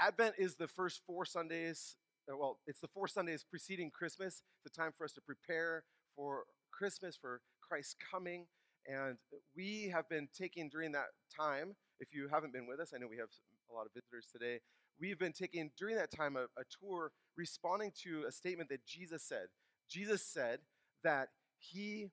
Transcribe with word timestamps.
Advent 0.00 0.36
is 0.38 0.54
the 0.54 0.68
first 0.68 1.00
four 1.06 1.24
Sundays. 1.24 1.96
uh, 2.30 2.36
Well, 2.36 2.60
it's 2.66 2.80
the 2.80 2.88
four 2.88 3.08
Sundays 3.08 3.44
preceding 3.48 3.90
Christmas. 3.90 4.42
It's 4.64 4.76
time 4.76 4.92
for 4.96 5.04
us 5.04 5.12
to 5.12 5.20
prepare 5.20 5.84
for 6.14 6.44
Christmas, 6.70 7.16
for 7.16 7.40
Christ's 7.60 7.96
coming. 8.10 8.46
And 8.86 9.18
we 9.56 9.90
have 9.92 10.08
been 10.08 10.28
taking 10.36 10.68
during 10.68 10.92
that 10.92 11.08
time, 11.36 11.74
if 12.00 12.08
you 12.12 12.28
haven't 12.32 12.52
been 12.52 12.66
with 12.66 12.78
us, 12.80 12.92
I 12.94 12.98
know 12.98 13.08
we 13.08 13.18
have 13.18 13.28
a 13.70 13.74
lot 13.74 13.86
of 13.86 13.92
visitors 13.92 14.26
today. 14.32 14.60
We've 15.00 15.18
been 15.18 15.32
taking 15.32 15.70
during 15.76 15.96
that 15.96 16.10
time 16.10 16.36
a, 16.36 16.44
a 16.58 16.64
tour 16.80 17.10
responding 17.36 17.92
to 18.04 18.24
a 18.28 18.32
statement 18.32 18.68
that 18.70 18.86
Jesus 18.86 19.22
said. 19.22 19.46
Jesus 19.90 20.24
said 20.24 20.60
that 21.02 21.28
he 21.58 22.10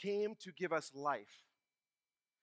came 0.00 0.34
to 0.40 0.52
give 0.52 0.72
us 0.72 0.90
life, 0.94 1.44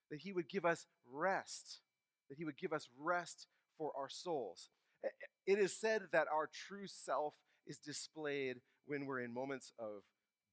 that 0.09 0.21
he 0.21 0.33
would 0.33 0.49
give 0.49 0.65
us 0.65 0.85
rest, 1.11 1.81
that 2.29 2.37
he 2.37 2.45
would 2.45 2.57
give 2.57 2.73
us 2.73 2.87
rest 2.99 3.47
for 3.81 3.91
our 3.97 4.09
souls. 4.09 4.69
It 5.47 5.57
is 5.57 5.75
said 5.75 6.03
that 6.11 6.27
our 6.31 6.47
true 6.67 6.85
self 6.85 7.33
is 7.65 7.79
displayed 7.79 8.57
when 8.85 9.07
we're 9.07 9.21
in 9.21 9.33
moments 9.33 9.73
of 9.79 10.03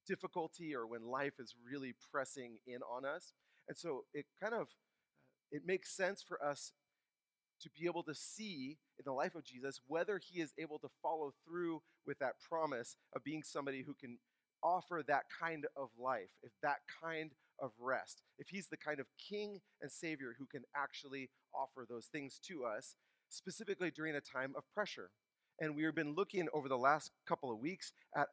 difficulty 0.07 0.73
or 0.73 0.87
when 0.87 1.03
life 1.05 1.33
is 1.37 1.53
really 1.63 1.93
pressing 2.11 2.57
in 2.65 2.79
on 2.81 3.05
us. 3.05 3.33
And 3.67 3.77
so 3.77 4.05
it 4.15 4.25
kind 4.41 4.55
of 4.55 4.61
uh, 4.61 4.65
it 5.51 5.61
makes 5.63 5.95
sense 5.95 6.23
for 6.27 6.43
us 6.43 6.73
to 7.61 7.69
be 7.77 7.85
able 7.85 8.03
to 8.03 8.15
see 8.15 8.77
in 8.97 9.03
the 9.05 9.11
life 9.11 9.35
of 9.35 9.43
Jesus 9.43 9.79
whether 9.85 10.19
he 10.19 10.41
is 10.41 10.53
able 10.57 10.79
to 10.79 10.87
follow 11.03 11.33
through 11.45 11.81
with 12.07 12.17
that 12.19 12.33
promise 12.49 12.97
of 13.15 13.23
being 13.23 13.43
somebody 13.43 13.83
who 13.85 13.93
can 13.93 14.17
offer 14.63 15.03
that 15.07 15.23
kind 15.39 15.65
of 15.75 15.89
life, 15.99 16.29
if 16.41 16.51
that 16.63 16.77
kind 17.03 17.31
of 17.61 17.71
rest, 17.79 18.21
if 18.39 18.47
he's 18.49 18.67
the 18.69 18.77
kind 18.77 18.99
of 18.99 19.05
king 19.29 19.59
and 19.81 19.91
savior 19.91 20.35
who 20.39 20.45
can 20.45 20.63
actually 20.75 21.29
offer 21.53 21.85
those 21.87 22.07
things 22.07 22.39
to 22.47 22.63
us, 22.65 22.95
specifically 23.29 23.91
during 23.91 24.15
a 24.15 24.21
time 24.21 24.53
of 24.57 24.63
pressure. 24.73 25.11
And 25.59 25.75
we've 25.75 25.93
been 25.93 26.15
looking 26.15 26.47
over 26.53 26.69
the 26.69 26.77
last 26.77 27.11
couple 27.27 27.51
of 27.51 27.59
weeks 27.59 27.91
at 28.15 28.27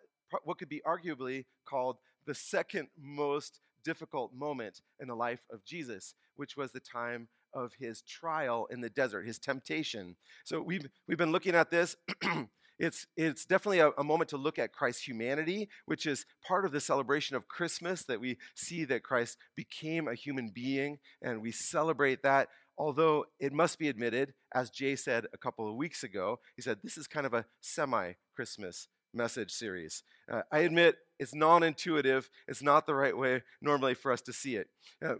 what 0.45 0.59
could 0.59 0.69
be 0.69 0.83
arguably 0.87 1.45
called 1.65 1.99
the 2.27 2.35
second 2.35 2.89
most 3.01 3.61
difficult 3.85 4.33
moment 4.35 4.81
in 5.01 5.09
the 5.09 5.15
life 5.15 5.41
of 5.53 5.65
Jesus, 5.65 6.15
which 6.37 6.57
was 6.57 6.73
the 6.73 6.81
time 6.81 7.29
of 7.55 7.73
his 7.79 8.03
trial 8.03 8.67
in 8.71 8.81
the 8.81 8.91
desert, 8.91 9.27
his 9.27 9.39
temptation. 9.39 10.17
So 10.45 10.61
we've 10.61 10.87
we've 11.07 11.19
been 11.19 11.33
looking 11.33 11.55
at 11.55 11.71
this. 11.71 11.97
it's 12.79 13.07
it's 13.17 13.47
definitely 13.47 13.79
a, 13.79 13.91
a 13.97 14.05
moment 14.05 14.31
to 14.31 14.37
look 14.37 14.59
at 14.59 14.73
Christ's 14.73 15.07
humanity, 15.07 15.69
which 15.87 16.07
is 16.07 16.27
part 16.47 16.65
of 16.65 16.73
the 16.73 16.81
celebration 16.81 17.37
of 17.37 17.49
Christmas 17.49 18.05
that 18.05 18.21
we 18.21 18.37
see 18.55 18.85
that 18.85 19.03
Christ 19.03 19.39
became 19.55 20.09
a 20.09 20.15
human 20.15 20.51
being, 20.55 20.99
and 21.23 21.41
we 21.41 21.53
celebrate 21.53 22.23
that. 22.23 22.49
Although 22.79 23.27
it 23.41 23.53
must 23.53 23.79
be 23.79 23.89
admitted, 23.89 24.35
as 24.55 24.71
Jay 24.71 24.97
said 24.97 25.27
a 25.33 25.39
couple 25.39 25.69
of 25.69 25.77
weeks 25.77 26.03
ago, 26.03 26.41
he 26.57 26.63
said 26.63 26.79
this 26.83 26.99
is 26.99 27.07
kind 27.07 27.27
of 27.27 27.33
a 27.33 27.47
semi-Christmas 27.61 28.89
message 29.15 29.51
series. 29.51 30.03
Uh, 30.31 30.43
I 30.53 30.61
admit 30.61 30.97
it's 31.19 31.35
non 31.35 31.63
intuitive, 31.63 32.29
it's 32.47 32.63
not 32.63 32.87
the 32.87 32.95
right 32.95 33.17
way 33.17 33.43
normally 33.63 33.95
for 33.95 34.13
us 34.13 34.21
to 34.23 34.33
see 34.33 34.57
it. 34.57 34.69
Uh, 35.05 35.15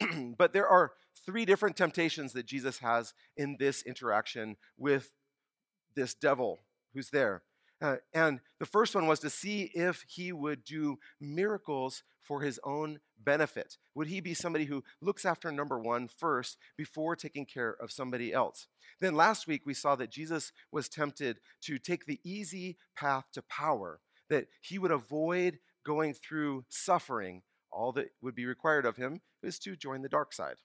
but 0.36 0.52
there 0.52 0.68
are 0.68 0.92
three 1.24 1.44
different 1.44 1.76
temptations 1.76 2.32
that 2.34 2.46
Jesus 2.46 2.78
has 2.78 3.14
in 3.36 3.56
this 3.58 3.82
interaction 3.82 4.56
with 4.76 5.12
this 5.94 6.14
devil 6.14 6.60
who's 6.94 7.10
there. 7.10 7.42
Uh, 7.82 7.96
and 8.14 8.40
the 8.60 8.66
first 8.66 8.94
one 8.94 9.08
was 9.08 9.18
to 9.18 9.28
see 9.28 9.62
if 9.74 10.04
he 10.06 10.32
would 10.32 10.64
do 10.64 10.98
miracles 11.20 12.04
for 12.20 12.42
his 12.42 12.60
own 12.62 13.00
benefit. 13.18 13.76
Would 13.96 14.06
he 14.06 14.20
be 14.20 14.34
somebody 14.34 14.66
who 14.66 14.84
looks 15.00 15.24
after 15.24 15.50
number 15.50 15.78
one 15.78 16.06
first 16.06 16.58
before 16.76 17.16
taking 17.16 17.44
care 17.44 17.76
of 17.80 17.90
somebody 17.90 18.32
else? 18.32 18.68
Then 19.00 19.16
last 19.16 19.48
week 19.48 19.62
we 19.66 19.74
saw 19.74 19.96
that 19.96 20.12
Jesus 20.12 20.52
was 20.70 20.88
tempted 20.88 21.38
to 21.62 21.78
take 21.78 22.06
the 22.06 22.20
easy 22.22 22.76
path 22.96 23.24
to 23.32 23.42
power, 23.42 24.00
that 24.30 24.46
he 24.60 24.78
would 24.78 24.92
avoid 24.92 25.58
going 25.84 26.14
through 26.14 26.64
suffering. 26.68 27.42
All 27.72 27.90
that 27.92 28.10
would 28.20 28.36
be 28.36 28.46
required 28.46 28.86
of 28.86 28.96
him 28.96 29.22
is 29.42 29.58
to 29.60 29.74
join 29.74 30.02
the 30.02 30.08
dark 30.08 30.32
side. 30.32 30.56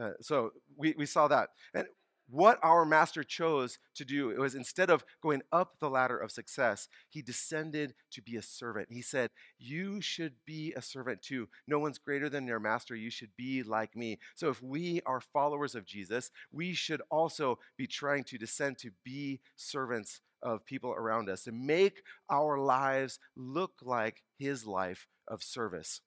Uh, 0.00 0.12
so 0.20 0.52
we, 0.76 0.94
we 0.96 1.04
saw 1.04 1.28
that. 1.28 1.50
And 1.74 1.86
what 2.28 2.58
our 2.62 2.84
master 2.84 3.22
chose 3.22 3.78
to 3.94 4.04
do 4.04 4.30
it 4.30 4.38
was 4.38 4.54
instead 4.54 4.90
of 4.90 5.04
going 5.22 5.42
up 5.52 5.78
the 5.78 5.90
ladder 5.90 6.18
of 6.18 6.30
success 6.30 6.88
he 7.08 7.22
descended 7.22 7.94
to 8.10 8.22
be 8.22 8.36
a 8.36 8.42
servant. 8.42 8.88
He 8.90 9.02
said 9.02 9.30
you 9.58 10.00
should 10.00 10.34
be 10.44 10.72
a 10.76 10.82
servant 10.82 11.22
too. 11.22 11.48
No 11.66 11.78
one's 11.78 11.98
greater 11.98 12.28
than 12.28 12.46
your 12.46 12.60
master. 12.60 12.94
You 12.94 13.10
should 13.10 13.30
be 13.36 13.62
like 13.62 13.96
me. 13.96 14.18
So 14.34 14.48
if 14.48 14.62
we 14.62 15.00
are 15.06 15.20
followers 15.20 15.74
of 15.74 15.84
jesus 15.84 16.30
we 16.52 16.74
should 16.74 17.02
also 17.10 17.58
be 17.76 17.86
trying 17.86 18.24
to 18.24 18.38
descend 18.38 18.78
to 18.78 18.90
be 19.04 19.40
servants 19.56 20.20
of 20.42 20.64
people 20.64 20.92
around 20.92 21.28
us 21.28 21.44
to 21.44 21.52
make 21.52 22.02
our 22.30 22.58
lives 22.58 23.18
look 23.36 23.72
like 23.82 24.22
his 24.38 24.66
life 24.66 25.06
of 25.28 25.42
service 25.42 26.00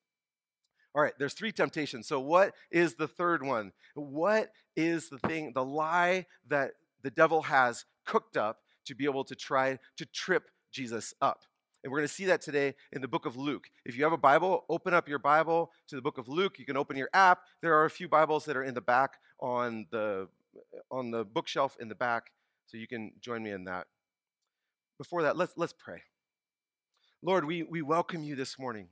all 0.96 1.04
right, 1.04 1.14
there's 1.20 1.34
three 1.34 1.52
temptations. 1.52 2.08
So, 2.08 2.20
what 2.20 2.54
is 2.72 2.96
the 2.96 3.08
third 3.08 3.44
one? 3.44 3.72
What 3.94 4.52
is 4.76 5.10
the 5.10 5.20
thing, 5.20 5.52
the 5.54 5.64
lie 5.64 6.26
that 6.48 6.72
the 7.04 7.12
devil 7.12 7.44
has 7.44 7.86
cooked 8.06 8.38
up 8.38 8.60
to 8.86 8.96
be 8.96 9.06
able 9.06 9.24
to 9.26 9.36
try 9.36 9.78
to 9.98 10.06
trip 10.08 10.50
Jesus 10.72 11.14
up? 11.22 11.42
And 11.84 11.92
we're 11.92 12.00
going 12.00 12.08
to 12.08 12.14
see 12.14 12.26
that 12.26 12.42
today 12.42 12.76
in 12.92 13.02
the 13.02 13.08
book 13.08 13.26
of 13.26 13.38
Luke. 13.38 13.70
If 13.86 13.96
you 13.96 14.04
have 14.04 14.12
a 14.14 14.18
Bible, 14.18 14.66
open 14.68 14.94
up 14.94 15.08
your 15.08 15.20
Bible 15.20 15.72
to 15.88 15.96
the 15.96 16.02
book 16.02 16.18
of 16.18 16.28
Luke. 16.28 16.60
You 16.60 16.66
can 16.66 16.76
open 16.76 16.98
your 16.98 17.10
app. 17.14 17.40
There 17.62 17.74
are 17.76 17.86
a 17.86 17.90
few 17.90 18.10
Bibles 18.10 18.46
that 18.46 18.58
are 18.58 18.64
in 18.64 18.74
the 18.74 18.82
back 18.82 19.18
on 19.40 19.86
the 19.92 20.28
on 20.92 21.12
the 21.12 21.24
bookshelf 21.24 21.78
in 21.80 21.88
the 21.88 21.96
back, 21.96 22.32
so 22.66 22.78
you 22.78 22.88
can 22.88 23.12
join 23.22 23.44
me 23.44 23.52
in 23.52 23.66
that. 23.66 23.86
Before 24.98 25.22
that, 25.22 25.38
let's 25.38 25.54
let's 25.56 25.74
pray. 25.74 26.02
Lord, 27.22 27.46
we, 27.46 27.64
we 27.64 27.82
welcome 27.82 28.24
you 28.24 28.36
this 28.36 28.58
morning. 28.58 28.88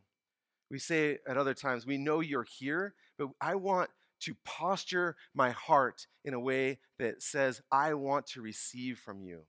We 0.69 0.79
say 0.79 1.19
at 1.27 1.37
other 1.37 1.53
times, 1.53 1.85
we 1.85 1.97
know 1.97 2.19
you're 2.19 2.47
here, 2.59 2.93
but 3.17 3.29
I 3.39 3.55
want 3.55 3.89
to 4.21 4.35
posture 4.43 5.15
my 5.33 5.51
heart 5.51 6.07
in 6.25 6.33
a 6.33 6.39
way 6.39 6.79
that 6.99 7.21
says, 7.21 7.61
I 7.71 7.93
want 7.93 8.27
to 8.27 8.41
receive 8.41 8.99
from 8.99 9.21
you. 9.21 9.43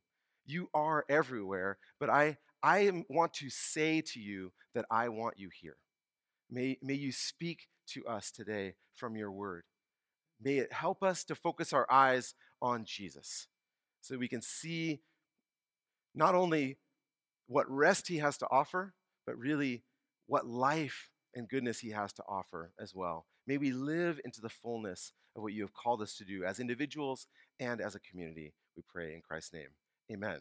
You 0.46 0.68
are 0.74 1.04
everywhere, 1.08 1.78
but 1.98 2.10
I, 2.10 2.38
I 2.62 3.04
want 3.08 3.34
to 3.34 3.50
say 3.50 4.00
to 4.00 4.20
you 4.20 4.52
that 4.74 4.84
I 4.90 5.08
want 5.08 5.38
you 5.38 5.48
here. 5.52 5.76
May, 6.50 6.78
may 6.82 6.94
you 6.94 7.12
speak 7.12 7.68
to 7.88 8.06
us 8.06 8.30
today 8.30 8.74
from 8.94 9.16
your 9.16 9.30
word. 9.30 9.64
May 10.40 10.58
it 10.58 10.72
help 10.72 11.02
us 11.02 11.24
to 11.24 11.34
focus 11.34 11.72
our 11.72 11.90
eyes 11.90 12.34
on 12.62 12.84
Jesus 12.84 13.48
so 14.00 14.16
we 14.16 14.28
can 14.28 14.42
see 14.42 15.00
not 16.14 16.34
only 16.34 16.78
what 17.46 17.70
rest 17.70 18.08
he 18.08 18.18
has 18.18 18.38
to 18.38 18.46
offer, 18.50 18.94
but 19.26 19.38
really 19.38 19.82
what 20.28 20.46
life 20.46 21.10
and 21.34 21.48
goodness 21.48 21.80
he 21.80 21.90
has 21.90 22.12
to 22.12 22.22
offer 22.28 22.70
as 22.80 22.94
well. 22.94 23.26
May 23.46 23.56
we 23.56 23.72
live 23.72 24.20
into 24.24 24.40
the 24.40 24.48
fullness 24.48 25.12
of 25.34 25.42
what 25.42 25.52
you 25.52 25.62
have 25.62 25.74
called 25.74 26.02
us 26.02 26.16
to 26.16 26.24
do 26.24 26.44
as 26.44 26.60
individuals 26.60 27.26
and 27.58 27.80
as 27.80 27.94
a 27.94 28.00
community. 28.00 28.52
We 28.76 28.82
pray 28.88 29.14
in 29.14 29.22
Christ's 29.22 29.54
name. 29.54 29.68
Amen. 30.12 30.40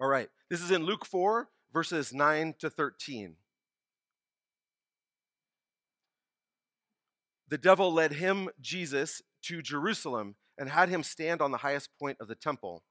All 0.00 0.08
right, 0.08 0.28
this 0.50 0.60
is 0.60 0.70
in 0.70 0.84
Luke 0.84 1.06
4, 1.06 1.48
verses 1.72 2.12
9 2.12 2.54
to 2.58 2.68
13. 2.68 3.36
The 7.48 7.58
devil 7.58 7.92
led 7.92 8.14
him, 8.14 8.48
Jesus, 8.60 9.22
to 9.42 9.62
Jerusalem 9.62 10.34
and 10.58 10.68
had 10.68 10.88
him 10.88 11.02
stand 11.04 11.40
on 11.40 11.52
the 11.52 11.58
highest 11.58 11.90
point 11.98 12.18
of 12.20 12.26
the 12.26 12.34
temple. 12.34 12.82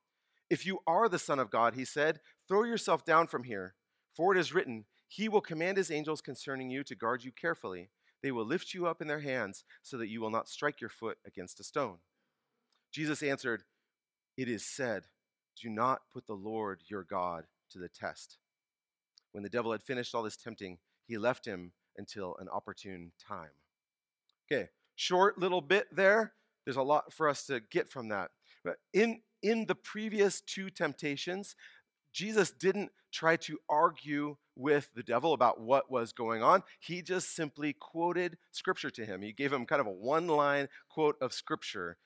If 0.50 0.66
you 0.66 0.80
are 0.88 1.10
the 1.10 1.20
Son 1.20 1.40
of 1.40 1.50
God, 1.50 1.76
he 1.76 1.84
said, 1.84 2.20
throw 2.48 2.64
yourself 2.64 3.04
down 3.04 3.28
from 3.28 3.44
here, 3.44 3.76
for 4.16 4.34
it 4.34 4.40
is 4.40 4.54
written, 4.54 4.86
He 5.16 5.30
will 5.30 5.42
command 5.42 5.78
His 5.78 5.92
angels 5.92 6.22
concerning 6.22 6.72
you 6.72 6.84
to 6.86 6.96
guard 6.96 7.24
you 7.24 7.32
carefully. 7.32 7.92
They 8.24 8.32
will 8.32 8.48
lift 8.48 8.74
you 8.74 8.88
up 8.88 9.00
in 9.00 9.08
their 9.08 9.20
hands 9.20 9.64
so 9.84 9.96
that 9.98 10.10
you 10.10 10.20
will 10.20 10.32
not 10.32 10.50
strike 10.50 10.82
your 10.82 10.90
foot 10.90 11.20
against 11.24 11.60
a 11.60 11.64
stone. 11.64 11.98
Jesus 12.92 13.22
answered, 13.22 13.62
It 14.38 14.50
is 14.50 14.66
said, 14.66 15.04
Do 15.62 15.70
not 15.70 16.02
put 16.12 16.26
the 16.26 16.34
Lord 16.34 16.82
your 16.88 17.04
God 17.04 17.44
to 17.74 17.78
the 17.78 17.90
test. 17.90 18.40
When 19.34 19.44
the 19.44 19.50
devil 19.50 19.72
had 19.72 19.84
finished 19.84 20.16
all 20.16 20.24
this 20.24 20.36
tempting, 20.36 20.80
he 21.06 21.20
left 21.20 21.46
him 21.46 21.74
until 21.96 22.36
an 22.40 22.50
opportune 22.50 23.12
time. 23.20 23.52
Okay, 24.52 24.70
short 24.96 25.38
little 25.38 25.62
bit 25.62 25.96
there. 25.96 26.34
There's 26.66 26.78
a 26.78 26.82
lot 26.82 27.14
for 27.14 27.30
us 27.30 27.46
to 27.48 27.62
get 27.70 27.88
from 27.88 28.08
that. 28.10 28.32
But 28.64 28.78
in 28.94 29.22
in 29.44 29.66
the 29.68 29.76
previous 29.76 30.42
two 30.42 30.72
temptations, 30.72 31.56
Jesus 32.14 32.52
didn't 32.52 32.92
try 33.12 33.36
to 33.38 33.58
argue 33.70 34.38
with 34.56 34.90
the 34.96 35.04
devil 35.04 35.34
about 35.34 35.60
what 35.60 35.92
was 35.92 36.14
going 36.14 36.44
on. 36.44 36.64
He 36.80 37.02
just 37.02 37.36
simply 37.36 37.74
quoted 37.74 38.38
scripture 38.52 38.92
to 38.92 39.06
him. 39.06 39.22
He 39.22 39.34
gave 39.34 39.52
him 39.52 39.66
kind 39.66 39.82
of 39.82 39.88
a 39.88 39.92
one 39.92 40.28
line 40.28 40.70
quote 40.90 41.16
of 41.22 41.34
scripture. 41.34 41.98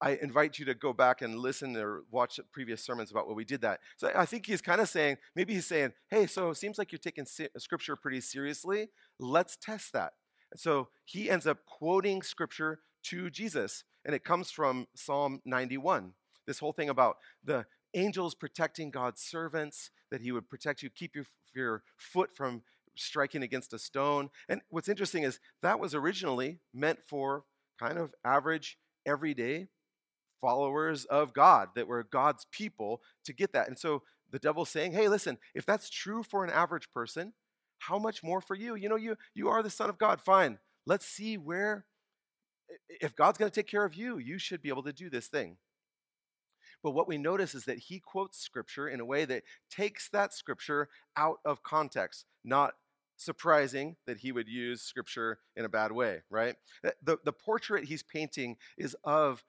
I 0.00 0.18
invite 0.20 0.58
you 0.58 0.64
to 0.66 0.74
go 0.74 0.92
back 0.92 1.22
and 1.22 1.38
listen 1.38 1.76
or 1.76 2.02
watch 2.10 2.38
previous 2.52 2.84
sermons 2.84 3.10
about 3.10 3.26
what 3.26 3.36
we 3.36 3.44
did 3.44 3.62
that. 3.62 3.80
So 3.96 4.10
I 4.14 4.26
think 4.26 4.44
he's 4.44 4.60
kind 4.60 4.80
of 4.80 4.88
saying, 4.88 5.18
maybe 5.34 5.54
he's 5.54 5.66
saying, 5.66 5.92
hey, 6.10 6.26
so 6.26 6.50
it 6.50 6.56
seems 6.56 6.78
like 6.78 6.92
you're 6.92 6.98
taking 6.98 7.24
scripture 7.24 7.96
pretty 7.96 8.20
seriously. 8.20 8.88
Let's 9.18 9.56
test 9.56 9.92
that. 9.92 10.14
And 10.50 10.60
so 10.60 10.88
he 11.04 11.30
ends 11.30 11.46
up 11.46 11.64
quoting 11.64 12.22
scripture 12.22 12.80
to 13.04 13.30
Jesus, 13.30 13.84
and 14.04 14.14
it 14.14 14.24
comes 14.24 14.50
from 14.50 14.88
Psalm 14.94 15.40
91. 15.44 16.12
This 16.46 16.58
whole 16.58 16.72
thing 16.72 16.88
about 16.90 17.16
the 17.42 17.64
angels 17.94 18.34
protecting 18.34 18.90
God's 18.90 19.20
servants, 19.20 19.90
that 20.10 20.20
he 20.20 20.32
would 20.32 20.48
protect 20.48 20.82
you, 20.82 20.90
keep 20.90 21.14
your, 21.14 21.24
your 21.54 21.82
foot 21.96 22.36
from 22.36 22.62
striking 22.96 23.42
against 23.42 23.72
a 23.72 23.78
stone. 23.78 24.30
And 24.48 24.60
what's 24.68 24.88
interesting 24.88 25.24
is 25.24 25.40
that 25.62 25.80
was 25.80 25.94
originally 25.94 26.60
meant 26.72 27.02
for 27.02 27.44
kind 27.78 27.98
of 27.98 28.14
average, 28.24 28.78
everyday 29.04 29.68
followers 30.40 31.04
of 31.06 31.32
God, 31.32 31.70
that 31.74 31.88
were 31.88 32.04
God's 32.04 32.46
people 32.50 33.00
to 33.24 33.32
get 33.32 33.52
that. 33.52 33.68
And 33.68 33.78
so 33.78 34.02
the 34.30 34.38
devil's 34.38 34.68
saying, 34.70 34.92
hey, 34.92 35.08
listen, 35.08 35.38
if 35.54 35.64
that's 35.64 35.88
true 35.88 36.22
for 36.22 36.44
an 36.44 36.50
average 36.50 36.90
person, 36.92 37.32
how 37.78 37.98
much 37.98 38.22
more 38.22 38.40
for 38.40 38.54
you? 38.54 38.74
You 38.74 38.88
know, 38.88 38.96
you, 38.96 39.16
you 39.34 39.48
are 39.48 39.62
the 39.62 39.70
Son 39.70 39.88
of 39.88 39.98
God. 39.98 40.20
Fine. 40.20 40.58
Let's 40.86 41.06
see 41.06 41.36
where, 41.36 41.84
if 42.88 43.16
God's 43.16 43.38
going 43.38 43.50
to 43.50 43.54
take 43.54 43.66
care 43.66 43.84
of 43.84 43.94
you, 43.94 44.18
you 44.18 44.38
should 44.38 44.62
be 44.62 44.68
able 44.68 44.82
to 44.84 44.92
do 44.92 45.10
this 45.10 45.28
thing. 45.28 45.56
But 46.84 46.90
what 46.90 47.08
we 47.08 47.16
notice 47.16 47.54
is 47.54 47.64
that 47.64 47.78
he 47.78 47.98
quotes 47.98 48.38
scripture 48.38 48.86
in 48.86 49.00
a 49.00 49.06
way 49.06 49.24
that 49.24 49.42
takes 49.70 50.10
that 50.10 50.34
scripture 50.34 50.90
out 51.16 51.38
of 51.44 51.62
context, 51.62 52.26
not 52.44 52.74
surprising 53.16 53.96
that 54.06 54.18
he 54.18 54.32
would 54.32 54.48
use 54.48 54.82
scripture 54.82 55.38
in 55.56 55.64
a 55.64 55.68
bad 55.68 55.92
way, 55.92 56.20
right? 56.28 56.56
Eh, 56.84 56.90
the, 57.02 57.18
the 57.24 57.32
portrait 57.32 57.84
he's 57.84 58.02
painting 58.02 58.56
is 58.76 58.94
of 59.02 59.44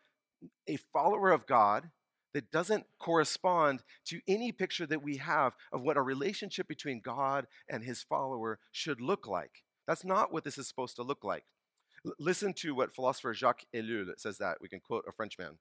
a 0.68 0.78
follower 0.94 1.32
of 1.32 1.46
God 1.46 1.92
that 2.34 2.52
doesn't 2.52 2.86
correspond 3.00 3.84
to 4.06 4.22
any 4.30 4.54
picture 4.54 4.86
that 4.86 5.04
we 5.04 5.18
have 5.18 5.56
of 5.74 5.82
what 5.82 5.98
a 5.98 6.02
relationship 6.02 6.70
between 6.70 7.02
God 7.02 7.48
and 7.70 7.84
his 7.84 8.02
follower 8.02 8.60
should 8.72 9.02
look 9.02 9.28
like. 9.28 9.64
That's 9.88 10.06
not 10.06 10.32
what 10.32 10.46
this 10.46 10.58
is 10.58 10.70
supposed 10.70 10.96
to 10.98 11.04
look 11.04 11.26
like. 11.26 11.44
L- 12.06 12.14
listen 12.18 12.54
to 12.54 12.74
what 12.76 12.96
philosopher 12.96 13.34
Jacques 13.34 13.66
Ellul 13.76 14.08
says 14.18 14.38
that. 14.38 14.58
We 14.62 14.70
can 14.70 14.80
quote 14.80 15.04
a 15.08 15.12
Frenchman. 15.12 15.58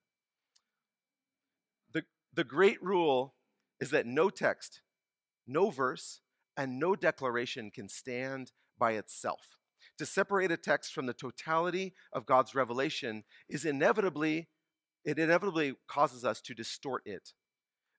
The, 2.35 2.45
great 2.45 2.83
rule 2.83 3.35
is 3.81 3.91
that 3.91 4.07
no 4.07 4.31
text, 4.31 4.81
no 5.47 5.71
verse, 5.71 6.21
and 6.57 6.79
no 6.79 6.97
declaration 6.97 7.71
can 7.71 7.89
stand 7.89 8.53
by 8.79 8.93
itself. 8.93 9.59
To 9.99 10.07
separate 10.07 10.51
a 10.51 10.57
text 10.57 10.93
from 10.93 11.07
the 11.07 11.13
totality 11.15 11.95
of 12.13 12.27
God's 12.27 12.55
revelation 12.55 13.25
is 13.49 13.65
inevitably 13.65 14.49
it 15.05 15.19
inevitably 15.19 15.75
causes 15.87 16.25
us 16.25 16.41
to 16.41 16.55
distort 16.55 17.03
it. 17.05 17.35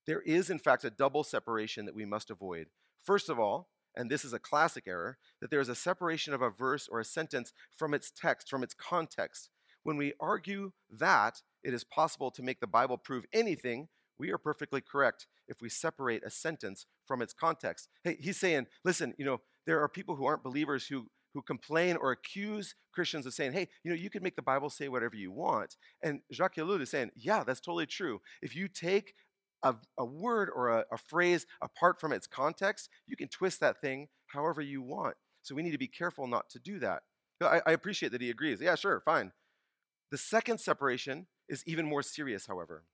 There 0.07 0.21
is, 0.21 0.49
in 0.49 0.59
fact, 0.59 0.83
a 0.83 0.89
double 0.89 1.23
separation 1.23 1.85
that 1.85 1.95
we 1.95 2.05
must 2.05 2.31
avoid. 2.31 2.67
First 3.03 3.29
of 3.29 3.39
all, 3.39 3.69
and 3.95 4.09
this 4.09 4.25
is 4.25 4.33
a 4.33 4.39
classic 4.39 4.85
error, 4.87 5.17
that 5.39 5.51
there 5.51 5.59
is 5.59 5.69
a 5.69 5.75
separation 5.75 6.33
of 6.33 6.41
a 6.41 6.49
verse 6.49 6.87
or 6.91 6.99
a 6.99 7.05
sentence 7.05 7.53
from 7.77 7.93
its 7.93 8.11
text, 8.11 8.49
from 8.49 8.63
its 8.63 8.73
context. 8.73 9.49
When 9.83 9.97
we 9.97 10.13
argue 10.19 10.71
that 10.89 11.41
it 11.63 11.73
is 11.73 11.83
possible 11.83 12.31
to 12.31 12.43
make 12.43 12.59
the 12.59 12.67
Bible 12.67 12.97
prove 12.97 13.25
anything, 13.31 13.87
we 14.19 14.31
are 14.31 14.37
perfectly 14.37 14.81
correct 14.81 15.27
if 15.47 15.61
we 15.61 15.69
separate 15.69 16.23
a 16.25 16.29
sentence 16.29 16.85
from 17.05 17.21
its 17.21 17.33
context. 17.33 17.89
Hey, 18.03 18.17
he's 18.19 18.37
saying, 18.37 18.67
listen, 18.83 19.13
you 19.17 19.25
know, 19.25 19.41
there 19.65 19.81
are 19.81 19.89
people 19.89 20.15
who 20.15 20.25
aren't 20.25 20.43
believers 20.43 20.87
who 20.87 21.07
who 21.33 21.41
complain 21.41 21.97
or 21.97 22.13
accuse 22.13 22.75
Christians 22.93 23.25
of 23.25 23.33
saying, 23.33 23.51
hey, 23.51 23.67
you 23.83 23.91
know, 23.91 23.97
you 23.97 24.09
can 24.09 24.23
make 24.23 24.37
the 24.37 24.41
Bible 24.41 24.69
say 24.69 24.87
whatever 24.87 25.17
you 25.17 25.33
want. 25.33 25.75
And 26.01 26.21
Jacques 26.31 26.55
Ellul 26.55 26.79
is 26.79 26.89
saying, 26.89 27.11
yeah, 27.13 27.43
that's 27.43 27.59
totally 27.59 27.85
true. 27.85 28.21
If 28.41 28.55
you 28.55 28.69
take 28.69 29.13
a, 29.61 29.75
a 29.99 30.05
word 30.05 30.49
or 30.55 30.69
a, 30.69 30.85
a 30.93 30.97
phrase 30.97 31.45
apart 31.61 31.99
from 31.99 32.13
its 32.13 32.25
context, 32.25 32.87
you 33.05 33.17
can 33.17 33.27
twist 33.27 33.59
that 33.59 33.81
thing 33.81 34.07
however 34.27 34.61
you 34.61 34.81
want. 34.81 35.17
So 35.41 35.55
we 35.55 35.61
need 35.61 35.71
to 35.71 35.77
be 35.77 35.89
careful 35.89 36.25
not 36.25 36.49
to 36.51 36.59
do 36.59 36.79
that. 36.79 37.03
I, 37.41 37.61
I 37.65 37.71
appreciate 37.73 38.13
that 38.13 38.21
he 38.21 38.29
agrees. 38.29 38.61
Yeah, 38.61 38.75
sure, 38.75 39.01
fine. 39.03 39.33
The 40.11 40.17
second 40.17 40.61
separation 40.61 41.27
is 41.49 41.63
even 41.67 41.85
more 41.85 42.01
serious, 42.01 42.47
however. 42.47 42.85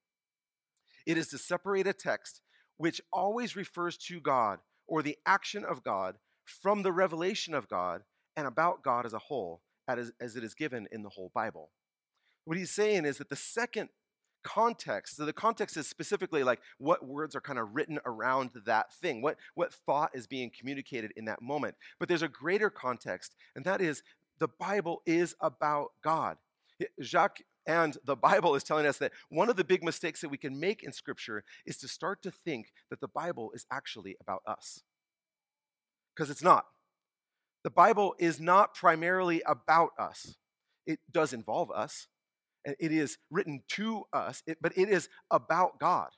It 1.05 1.17
is 1.17 1.27
to 1.29 1.37
separate 1.37 1.87
a 1.87 1.93
text 1.93 2.41
which 2.77 3.01
always 3.13 3.55
refers 3.55 3.97
to 3.97 4.19
God 4.19 4.59
or 4.87 5.01
the 5.01 5.17
action 5.25 5.63
of 5.63 5.83
God 5.83 6.15
from 6.45 6.83
the 6.83 6.91
revelation 6.91 7.53
of 7.53 7.69
God 7.69 8.01
and 8.35 8.47
about 8.47 8.83
God 8.83 9.05
as 9.05 9.13
a 9.13 9.19
whole, 9.19 9.61
as, 9.87 10.11
as 10.19 10.35
it 10.35 10.43
is 10.43 10.53
given 10.53 10.87
in 10.91 11.03
the 11.03 11.09
whole 11.09 11.31
Bible. 11.33 11.69
What 12.45 12.57
he's 12.57 12.71
saying 12.71 13.05
is 13.05 13.19
that 13.19 13.29
the 13.29 13.35
second 13.35 13.89
context, 14.43 15.17
so 15.17 15.25
the 15.25 15.33
context 15.33 15.77
is 15.77 15.87
specifically 15.87 16.43
like 16.43 16.59
what 16.79 17.05
words 17.05 17.35
are 17.35 17.41
kind 17.41 17.59
of 17.59 17.75
written 17.75 17.99
around 18.05 18.49
that 18.65 18.91
thing, 18.93 19.21
what, 19.21 19.37
what 19.53 19.73
thought 19.73 20.11
is 20.13 20.25
being 20.25 20.51
communicated 20.57 21.11
in 21.15 21.25
that 21.25 21.41
moment. 21.41 21.75
But 21.99 22.09
there's 22.09 22.23
a 22.23 22.27
greater 22.27 22.69
context, 22.69 23.35
and 23.55 23.63
that 23.65 23.81
is 23.81 24.01
the 24.39 24.47
Bible 24.47 25.03
is 25.05 25.35
about 25.39 25.91
God. 26.03 26.37
Jacques 27.01 27.43
and 27.65 27.97
the 28.03 28.15
Bible 28.15 28.55
is 28.55 28.63
telling 28.63 28.85
us 28.85 28.97
that 28.97 29.11
one 29.29 29.49
of 29.49 29.55
the 29.55 29.63
big 29.63 29.83
mistakes 29.83 30.21
that 30.21 30.29
we 30.29 30.37
can 30.37 30.59
make 30.59 30.83
in 30.83 30.91
Scripture 30.91 31.43
is 31.65 31.77
to 31.77 31.87
start 31.87 32.21
to 32.23 32.31
think 32.31 32.71
that 32.89 33.01
the 33.01 33.07
Bible 33.07 33.51
is 33.53 33.65
actually 33.71 34.15
about 34.19 34.41
us. 34.47 34.81
Because 36.15 36.29
it's 36.29 36.43
not. 36.43 36.65
The 37.63 37.69
Bible 37.69 38.15
is 38.17 38.39
not 38.39 38.73
primarily 38.73 39.43
about 39.45 39.91
us. 39.99 40.35
It 40.87 40.99
does 41.11 41.31
involve 41.31 41.69
us, 41.69 42.07
and 42.65 42.75
it 42.79 42.91
is 42.91 43.17
written 43.29 43.61
to 43.69 44.03
us, 44.11 44.41
but 44.59 44.75
it 44.75 44.89
is 44.89 45.09
about 45.29 45.79
God. 45.79 46.09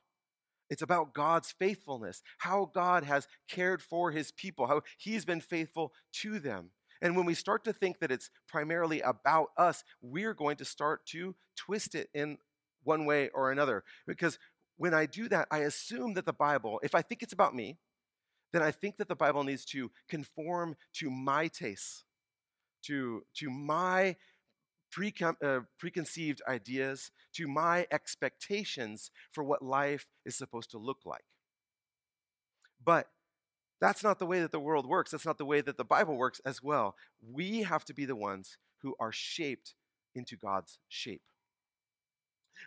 It's 0.69 0.81
about 0.81 1.13
God's 1.13 1.51
faithfulness, 1.51 2.23
how 2.39 2.71
God 2.73 3.03
has 3.03 3.27
cared 3.49 3.81
for 3.81 4.11
his 4.11 4.31
people, 4.31 4.67
how 4.67 4.81
he's 4.97 5.25
been 5.25 5.41
faithful 5.41 5.91
to 6.21 6.39
them. 6.39 6.71
And 7.03 7.17
when 7.17 7.25
we 7.25 7.33
start 7.33 7.65
to 7.65 7.73
think 7.73 7.99
that 7.99 8.11
it's 8.11 8.31
primarily 8.47 9.01
about 9.01 9.49
us, 9.57 9.83
we're 10.01 10.33
going 10.33 10.55
to 10.57 10.65
start 10.65 11.05
to 11.07 11.35
twist 11.55 11.95
it 11.95 12.09
in 12.13 12.37
one 12.83 13.05
way 13.05 13.29
or 13.33 13.51
another. 13.51 13.83
Because 14.07 14.39
when 14.77 14.93
I 14.93 15.05
do 15.05 15.27
that, 15.27 15.49
I 15.51 15.59
assume 15.59 16.13
that 16.13 16.25
the 16.25 16.33
Bible, 16.33 16.79
if 16.81 16.95
I 16.95 17.01
think 17.01 17.21
it's 17.21 17.33
about 17.33 17.53
me, 17.53 17.77
then 18.53 18.61
I 18.61 18.71
think 18.71 18.97
that 18.97 19.09
the 19.09 19.15
Bible 19.15 19.43
needs 19.43 19.65
to 19.65 19.91
conform 20.07 20.77
to 20.93 21.11
my 21.11 21.47
tastes, 21.47 22.05
to, 22.85 23.23
to 23.35 23.49
my 23.49 24.15
precon- 24.95 25.43
uh, 25.43 25.61
preconceived 25.77 26.41
ideas, 26.47 27.11
to 27.33 27.49
my 27.49 27.85
expectations 27.91 29.11
for 29.31 29.43
what 29.43 29.61
life 29.61 30.07
is 30.25 30.37
supposed 30.37 30.71
to 30.71 30.77
look 30.77 30.99
like. 31.05 31.25
But 32.83 33.07
that's 33.81 34.03
not 34.03 34.19
the 34.19 34.25
way 34.25 34.39
that 34.39 34.51
the 34.51 34.59
world 34.59 34.85
works. 34.85 35.11
That's 35.11 35.25
not 35.25 35.37
the 35.37 35.45
way 35.45 35.61
that 35.61 35.77
the 35.77 35.83
Bible 35.83 36.15
works 36.15 36.39
as 36.45 36.63
well. 36.63 36.95
We 37.21 37.63
have 37.63 37.83
to 37.85 37.93
be 37.93 38.05
the 38.05 38.15
ones 38.15 38.57
who 38.81 38.95
are 38.99 39.11
shaped 39.11 39.75
into 40.15 40.35
God's 40.37 40.79
shape. 40.87 41.21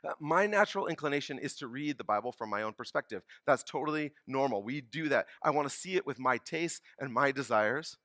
Uh, 0.07 0.13
my 0.21 0.47
natural 0.47 0.87
inclination 0.87 1.39
is 1.39 1.55
to 1.57 1.67
read 1.67 1.97
the 1.97 2.05
Bible 2.05 2.33
from 2.33 2.51
my 2.51 2.63
own 2.63 2.73
perspective. 2.73 3.23
That's 3.47 3.63
totally 3.63 4.13
normal. 4.27 4.63
We 4.63 4.81
do 4.81 5.09
that. 5.09 5.27
I 5.43 5.51
want 5.51 5.69
to 5.69 5.75
see 5.75 5.95
it 5.95 6.07
with 6.07 6.19
my 6.19 6.39
tastes 6.39 6.81
and 6.99 7.13
my 7.13 7.33
desires. 7.33 7.97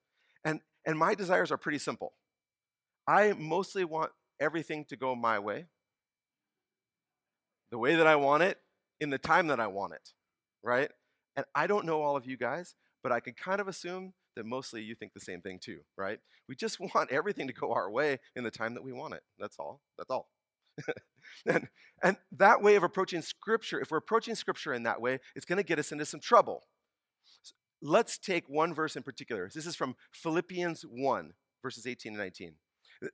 And, 0.46 0.62
and 0.86 0.98
my 0.98 1.15
desires 1.15 1.51
are 1.51 1.58
pretty 1.58 1.79
simple. 1.79 2.13
I 3.08 3.34
mostly 3.34 3.84
want 3.84 4.12
everything 4.39 4.86
to 4.86 4.96
go 4.96 5.15
my 5.15 5.39
way, 5.39 5.65
the 7.72 7.77
way 7.77 7.96
that 7.96 8.08
I 8.08 8.15
want 8.15 8.43
it, 8.43 8.58
in 9.00 9.10
the 9.10 9.17
time 9.17 9.48
that 9.48 9.60
I 9.60 9.67
want 9.67 9.93
it, 9.93 10.13
right? 10.63 10.89
And 11.36 11.46
I 11.55 11.67
don't 11.67 11.86
know 11.86 12.01
all 12.01 12.15
of 12.15 12.25
you 12.25 12.38
guys, 12.38 12.75
but 13.03 13.12
I 13.12 13.20
can 13.20 13.34
kind 13.34 13.62
of 13.62 13.67
assume 13.67 14.13
that 14.36 14.46
mostly 14.46 14.81
you 14.81 14.96
think 14.96 15.13
the 15.13 15.20
same 15.20 15.41
thing 15.41 15.60
too, 15.60 15.79
right? 15.98 16.20
We 16.48 16.55
just 16.55 16.79
want 16.96 17.12
everything 17.12 17.48
to 17.48 17.53
go 17.53 17.74
our 17.74 17.89
way 17.89 18.20
in 18.36 18.43
the 18.43 18.51
time 18.51 18.74
that 18.74 18.84
we 18.84 18.93
want 18.93 19.13
it. 19.13 19.24
That's 19.39 19.58
all. 19.60 19.81
That's 19.98 20.10
all. 20.10 20.29
and, 21.46 21.67
and 22.03 22.17
that 22.31 22.62
way 22.62 22.75
of 22.75 22.84
approaching 22.84 23.22
Scripture, 23.22 23.79
if 23.79 23.91
we're 23.91 23.98
approaching 23.98 24.36
Scripture 24.36 24.74
in 24.74 24.84
that 24.84 25.01
way, 25.01 25.20
it's 25.36 25.46
going 25.46 25.58
to 25.58 25.63
get 25.63 25.79
us 25.79 25.91
into 25.91 26.05
some 26.05 26.20
trouble. 26.20 26.63
So 27.41 27.53
let's 27.81 28.17
take 28.17 28.46
one 28.48 28.74
verse 28.74 28.96
in 28.96 29.03
particular. 29.03 29.50
This 29.53 29.65
is 29.65 29.75
from 29.75 29.96
Philippians 30.12 30.84
1, 30.84 31.34
verses 31.62 31.86
18 31.86 32.13
and 32.13 32.20
19. 32.20 32.53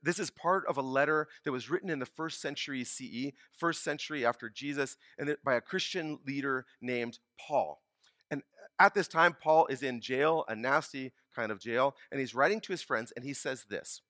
This 0.02 0.18
is 0.18 0.30
part 0.30 0.64
of 0.68 0.76
a 0.76 0.82
letter 0.82 1.28
that 1.44 1.52
was 1.52 1.70
written 1.70 1.88
in 1.88 1.98
the 1.98 2.06
first 2.06 2.42
century 2.42 2.84
CE, 2.84 3.32
first 3.58 3.82
century 3.82 4.24
after 4.24 4.50
Jesus, 4.50 4.96
and 5.18 5.34
by 5.42 5.54
a 5.54 5.62
Christian 5.62 6.18
leader 6.26 6.66
named 6.82 7.18
Paul. 7.40 7.80
At 8.80 8.94
this 8.94 9.08
time, 9.08 9.36
Paul 9.40 9.66
is 9.66 9.82
in 9.82 10.00
jail, 10.00 10.44
a 10.48 10.54
nasty 10.54 11.12
kind 11.34 11.50
of 11.50 11.60
jail, 11.60 11.96
and 12.10 12.20
he's 12.20 12.34
writing 12.34 12.60
to 12.60 12.72
his 12.72 12.82
friends, 12.82 13.12
and 13.16 13.24
he 13.24 13.34
says 13.34 13.64
this 13.68 14.02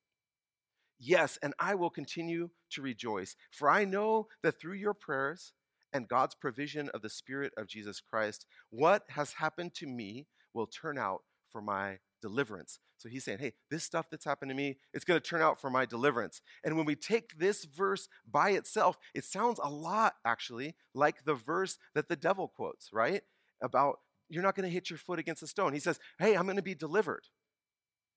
Yes, 0.98 1.38
and 1.42 1.54
I 1.58 1.74
will 1.74 1.90
continue 1.90 2.50
to 2.70 2.82
rejoice, 2.82 3.36
for 3.52 3.70
I 3.70 3.84
know 3.84 4.28
that 4.42 4.60
through 4.60 4.74
your 4.74 4.94
prayers 4.94 5.52
and 5.92 6.08
God's 6.08 6.34
provision 6.34 6.90
of 6.90 7.02
the 7.02 7.08
Spirit 7.08 7.52
of 7.56 7.66
Jesus 7.66 8.00
Christ, 8.00 8.46
what 8.70 9.04
has 9.10 9.34
happened 9.34 9.74
to 9.76 9.86
me 9.86 10.26
will 10.52 10.66
turn 10.66 10.98
out 10.98 11.22
for 11.50 11.62
my 11.62 11.98
deliverance. 12.20 12.78
So 12.98 13.08
he's 13.08 13.24
saying, 13.24 13.38
hey, 13.38 13.52
this 13.70 13.84
stuff 13.84 14.10
that's 14.10 14.24
happened 14.24 14.50
to 14.50 14.56
me, 14.56 14.76
it's 14.92 15.04
going 15.04 15.20
to 15.20 15.26
turn 15.26 15.40
out 15.40 15.60
for 15.60 15.70
my 15.70 15.86
deliverance. 15.86 16.42
And 16.64 16.76
when 16.76 16.84
we 16.84 16.96
take 16.96 17.38
this 17.38 17.64
verse 17.64 18.08
by 18.28 18.50
itself, 18.50 18.98
it 19.14 19.24
sounds 19.24 19.60
a 19.62 19.70
lot, 19.70 20.14
actually, 20.24 20.74
like 20.94 21.24
the 21.24 21.34
verse 21.34 21.78
that 21.94 22.08
the 22.08 22.16
devil 22.16 22.48
quotes, 22.48 22.90
right? 22.92 23.22
About 23.62 24.00
you're 24.28 24.42
not 24.42 24.54
going 24.54 24.68
to 24.68 24.72
hit 24.72 24.90
your 24.90 24.98
foot 24.98 25.18
against 25.18 25.42
a 25.42 25.46
stone. 25.46 25.72
He 25.72 25.80
says, 25.80 25.98
hey, 26.18 26.36
I'm 26.36 26.44
going 26.44 26.56
to 26.56 26.62
be 26.62 26.74
delivered. 26.74 27.24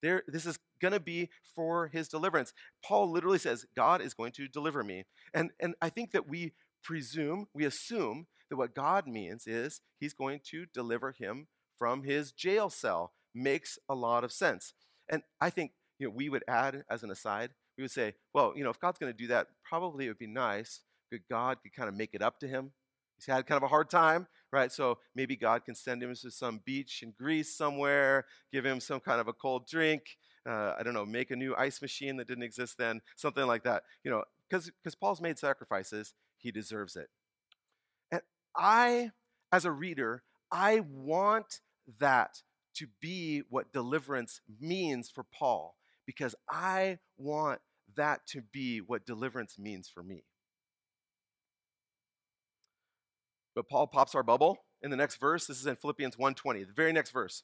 There, 0.01 0.24
this 0.27 0.46
is 0.46 0.58
going 0.82 0.94
to 0.94 1.00
be 1.00 1.30
for 1.56 1.88
his 1.88 2.08
deliverance. 2.08 2.53
Paul 2.84 3.12
literally 3.12 3.38
says, 3.38 3.65
God 3.75 4.01
is 4.01 4.13
going 4.13 4.32
to 4.34 4.48
deliver 4.48 4.84
me. 4.84 5.06
And, 5.34 5.51
and 5.60 5.75
I 5.82 5.89
think 5.89 6.12
that 6.12 6.27
we 6.27 6.53
presume, 6.84 7.48
we 7.53 7.65
assume 7.65 8.25
that 8.50 8.58
what 8.58 8.74
God 8.74 9.08
means 9.08 9.46
is 9.46 9.82
he's 10.00 10.13
going 10.13 10.41
to 10.50 10.65
deliver 10.74 11.12
him 11.12 11.48
from 11.77 12.03
his 12.03 12.32
jail 12.32 12.70
cell. 12.70 13.13
Makes 13.34 13.80
a 13.88 13.96
lot 13.96 14.24
of 14.24 14.32
sense. 14.32 14.74
And 15.10 15.22
I 15.39 15.50
think 15.50 15.72
you 16.00 16.08
know, 16.08 16.13
we 16.15 16.30
would 16.30 16.44
add 16.48 16.84
as 16.89 17.03
an 17.03 17.12
aside, 17.12 17.51
we 17.77 17.84
would 17.84 17.91
say, 17.91 18.15
well, 18.34 18.53
you 18.56 18.63
know, 18.63 18.72
if 18.72 18.80
God's 18.80 18.98
going 18.98 19.13
to 19.13 19.18
do 19.18 19.27
that, 19.27 19.48
probably 19.63 20.06
it 20.06 20.10
would 20.10 20.18
be 20.18 20.27
nice 20.27 20.82
that 21.12 21.30
God 21.30 21.58
could 21.62 21.74
kind 21.74 21.88
of 21.88 21.96
make 21.96 22.10
it 22.13 22.22
up 22.22 22.39
to 22.39 22.48
him. 22.48 22.72
He's 23.22 23.34
had 23.34 23.46
kind 23.46 23.58
of 23.58 23.63
a 23.63 23.68
hard 23.68 23.90
time, 23.90 24.28
right? 24.51 24.72
So 24.72 24.98
maybe 25.16 25.36
God 25.36 25.63
can 25.63 25.75
send 25.75 26.01
him 26.01 26.13
to 26.16 26.32
some 26.32 26.62
beach 26.66 27.04
in 27.04 27.13
Greece 27.18 27.56
somewhere, 27.56 28.25
give 28.51 28.66
him 28.66 28.80
some 28.80 29.00
kind 29.00 29.22
of 29.22 29.28
a 29.28 29.34
cold 29.34 29.68
drink. 29.68 30.18
Uh, 30.48 30.74
I 30.78 30.82
don't 30.84 30.96
know, 30.96 31.06
make 31.06 31.30
a 31.30 31.36
new 31.36 31.56
ice 31.56 31.82
machine 31.82 32.18
that 32.18 32.28
didn't 32.28 32.44
exist 32.44 32.78
then, 32.80 33.01
something 33.16 33.46
like 33.46 33.63
that. 33.63 33.84
You 34.04 34.10
know, 34.10 34.24
because 34.50 34.96
Paul's 34.96 35.22
made 35.22 35.38
sacrifices, 35.38 36.13
he 36.38 36.51
deserves 36.51 36.96
it. 36.96 37.10
And 38.12 38.22
I, 38.58 39.12
as 39.51 39.66
a 39.66 39.72
reader, 39.72 40.24
I 40.51 40.80
want 40.80 41.62
that 42.00 42.42
to 42.75 42.88
be 43.00 43.44
what 43.50 43.72
deliverance 43.72 44.42
means 44.60 45.10
for 45.10 45.24
Paul 45.24 45.75
because 46.06 46.36
I 46.50 46.98
want 47.18 47.60
that 47.96 48.25
to 48.28 48.42
be 48.42 48.80
what 48.80 49.06
deliverance 49.06 49.60
means 49.60 49.90
for 49.90 50.01
me. 50.01 50.24
But 53.55 53.67
Paul 53.70 53.88
pops 53.88 54.15
our 54.15 54.24
bubble 54.24 54.58
in 54.81 54.91
the 54.91 54.98
next 54.98 55.17
verse. 55.17 55.46
This 55.46 55.60
is 55.60 55.65
in 55.65 55.75
Philippians 55.75 56.15
1:20, 56.15 56.65
the 56.65 56.74
very 56.74 56.93
next 56.93 57.12
verse. 57.12 57.43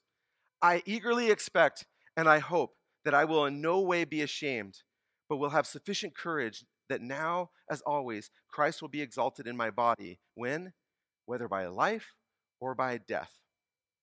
I 0.62 0.82
eagerly 0.86 1.30
expect 1.30 1.86
and 2.16 2.28
I 2.28 2.40
hope 2.40 2.76
that 3.06 3.14
I 3.14 3.26
will 3.26 3.46
in 3.46 3.62
no 3.62 3.80
way 3.80 4.04
be 4.04 4.22
ashamed, 4.22 4.80
but 5.30 5.38
will 5.38 5.52
have 5.52 5.68
sufficient 5.68 6.16
courage 6.16 6.66
that 6.90 7.02
now, 7.02 7.52
as 7.70 7.82
always, 7.82 8.32
Christ 8.50 8.82
will 8.82 8.90
be 8.90 9.02
exalted 9.02 9.48
in 9.48 9.56
my 9.56 9.70
body. 9.70 10.20
When? 10.34 10.74
Whether 11.26 11.48
by 11.48 11.68
life 11.68 12.16
or 12.60 12.74
by 12.74 12.98
death. 12.98 13.40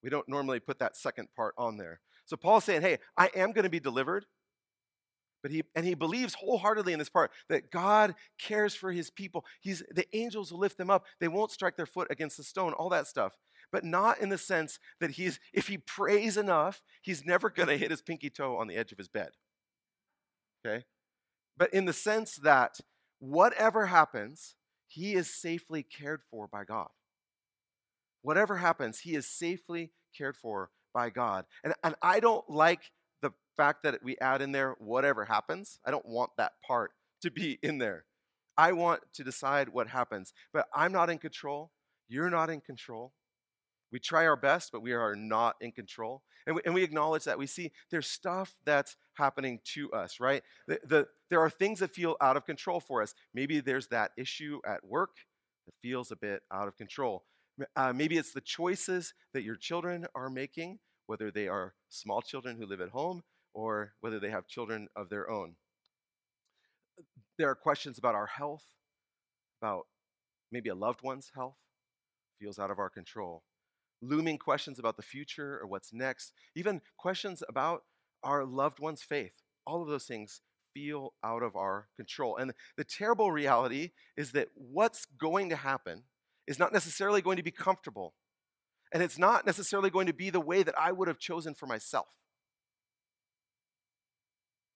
We 0.03 0.11
don't 0.11 0.29
normally 0.29 0.61
put 0.61 0.79
that 0.79 0.97
second 0.97 1.29
part 1.35 1.55
on 1.59 1.79
there. 1.79 2.01
So 2.27 2.37
Paul's 2.37 2.65
saying, 2.65 2.83
hey, 2.83 2.99
I 3.17 3.31
am 3.35 3.53
going 3.53 3.65
to 3.65 3.71
be 3.71 3.81
delivered. 3.81 4.27
But 5.45 5.51
he 5.51 5.63
and 5.75 5.85
he 5.85 5.93
believes 5.93 6.33
wholeheartedly 6.33 6.95
in 6.95 6.99
this 6.99 7.11
part 7.11 7.31
that 7.51 7.71
God 7.71 8.15
cares 8.39 8.75
for 8.75 8.91
his 8.91 9.11
people. 9.11 9.45
He's 9.61 9.83
the 9.91 10.07
angels 10.15 10.51
will 10.51 10.59
lift 10.59 10.79
them 10.79 10.89
up. 10.89 11.05
They 11.21 11.29
won't 11.29 11.51
strike 11.51 11.77
their 11.77 11.85
foot 11.85 12.09
against 12.11 12.39
the 12.39 12.43
stone, 12.43 12.73
all 12.73 12.89
that 12.89 13.07
stuff. 13.07 13.37
But 13.71 13.85
not 13.85 14.21
in 14.21 14.31
the 14.31 14.39
sense 14.39 14.79
that 15.01 15.11
he's 15.11 15.39
if 15.53 15.69
he 15.69 15.77
prays 15.77 16.39
enough, 16.39 16.83
he's 17.03 17.27
never 17.27 17.51
going 17.51 17.69
to 17.69 17.77
hit 17.77 17.91
his 17.91 18.01
pinky 18.01 18.31
toe 18.31 18.57
on 18.57 18.69
the 18.69 18.75
edge 18.75 18.91
of 18.91 18.97
his 18.97 19.09
bed. 19.09 19.33
Okay? 20.67 20.87
But 21.59 21.75
in 21.75 21.85
the 21.85 21.93
sense 21.93 22.37
that 22.37 22.81
whatever 23.19 23.85
happens, 23.85 24.55
he 24.87 25.13
is 25.13 25.29
safely 25.29 25.83
cared 25.83 26.23
for 26.31 26.49
by 26.49 26.65
God. 26.65 26.89
Whatever 28.23 28.57
happens, 28.57 29.01
he 29.01 29.15
is 29.15 29.27
safely 29.27 29.93
cared 30.17 30.39
for 30.39 30.71
by 30.95 31.11
God. 31.11 31.45
And, 31.63 31.75
and 31.83 31.97
I 32.01 32.21
don't 32.21 32.49
like 32.49 32.93
fact 33.57 33.83
that 33.83 34.03
we 34.03 34.17
add 34.19 34.43
in 34.43 34.53
there 34.53 34.75
whatever 34.79 35.25
happens, 35.25 35.79
I 35.85 35.91
don't 35.91 36.07
want 36.07 36.31
that 36.37 36.53
part 36.67 36.93
to 37.23 37.31
be 37.31 37.59
in 37.63 37.79
there. 37.79 38.05
I 38.57 38.73
want 38.73 39.01
to 39.15 39.25
decide 39.25 39.69
what 39.69 39.89
happens, 39.89 40.33
but 40.53 40.67
I'm 40.75 40.93
not 40.93 41.11
in 41.11 41.19
control. 41.19 41.73
You're 42.09 42.31
not 42.31 42.51
in 42.51 42.61
control. 42.61 43.13
We 43.91 43.99
try 43.99 44.27
our 44.27 44.37
best, 44.37 44.71
but 44.73 44.83
we 44.83 44.93
are 44.93 45.17
not 45.17 45.57
in 45.61 45.73
control. 45.73 46.23
And 46.47 46.57
we, 46.57 46.63
and 46.65 46.75
we 46.75 46.83
acknowledge 46.83 47.25
that. 47.25 47.39
We 47.39 47.47
see 47.47 47.73
there's 47.91 48.07
stuff 48.07 48.57
that's 48.65 48.97
happening 49.15 49.61
to 49.75 49.91
us, 49.93 50.21
right? 50.21 50.43
The, 50.69 50.81
the, 50.85 51.07
there 51.31 51.41
are 51.41 51.51
things 51.51 51.81
that 51.81 51.91
feel 51.91 52.17
out 52.21 52.37
of 52.37 52.45
control 52.45 52.81
for 52.81 53.03
us. 53.03 53.15
Maybe 53.33 53.61
there's 53.61 53.89
that 53.89 54.13
issue 54.17 54.61
at 54.67 54.85
work 54.85 55.17
that 55.67 55.75
feels 55.81 56.11
a 56.11 56.17
bit 56.17 56.43
out 56.53 56.69
of 56.69 56.77
control. 56.77 57.25
Uh, 57.77 57.93
maybe 57.93 58.19
it's 58.19 58.33
the 58.33 58.41
choices 58.41 59.15
that 59.33 59.43
your 59.43 59.57
children 59.57 60.07
are 60.15 60.29
making, 60.29 60.81
whether 61.07 61.31
they 61.31 61.49
are 61.49 61.75
small 61.89 62.21
children 62.21 62.57
who 62.59 62.67
live 62.67 62.81
at 62.81 62.91
home 62.91 63.23
or 63.55 63.95
whether 64.01 64.21
they 64.21 64.31
have 64.31 64.47
children 64.47 64.89
of 64.95 65.09
their 65.09 65.31
own. 65.31 65.55
There 67.39 67.49
are 67.49 67.55
questions 67.55 67.97
about 67.99 68.15
our 68.15 68.27
health, 68.27 68.65
about 69.63 69.87
maybe 70.53 70.69
a 70.69 70.75
loved 70.75 71.03
one's 71.03 71.31
health, 71.35 71.57
feels 72.39 72.59
out 72.59 72.71
of 72.71 72.79
our 72.79 72.91
control. 72.91 73.45
Looming 74.03 74.39
questions 74.39 74.79
about 74.79 74.97
the 74.97 75.03
future 75.03 75.59
or 75.61 75.67
what's 75.67 75.93
next, 75.93 76.33
even 76.55 76.83
questions 76.99 77.43
about 77.49 77.85
our 78.23 78.45
loved 78.45 78.81
one's 78.81 79.03
faith. 79.03 79.35
All 79.67 79.83
of 79.83 79.89
those 79.89 80.05
things 80.05 80.43
feel 80.75 81.15
out 81.25 81.43
of 81.43 81.57
our 81.57 81.89
control. 81.97 82.37
And 82.37 82.53
the 82.77 82.85
terrible 82.85 83.33
reality 83.33 83.91
is 84.17 84.33
that 84.33 84.49
what's 84.55 85.07
going 85.07 85.49
to 85.51 85.57
happen 85.57 86.03
is 86.47 86.59
not 86.59 86.73
necessarily 86.73 87.23
going 87.23 87.37
to 87.37 87.43
be 87.43 87.51
comfortable. 87.51 88.15
And 88.93 89.03
it's 89.03 89.19
not 89.19 89.47
necessarily 89.47 89.91
going 89.91 90.07
to 90.07 90.13
be 90.13 90.31
the 90.31 90.41
way 90.41 90.63
that 90.63 90.79
I 90.79 90.93
would 90.93 91.09
have 91.09 91.19
chosen 91.19 91.55
for 91.55 91.67
myself. 91.67 92.09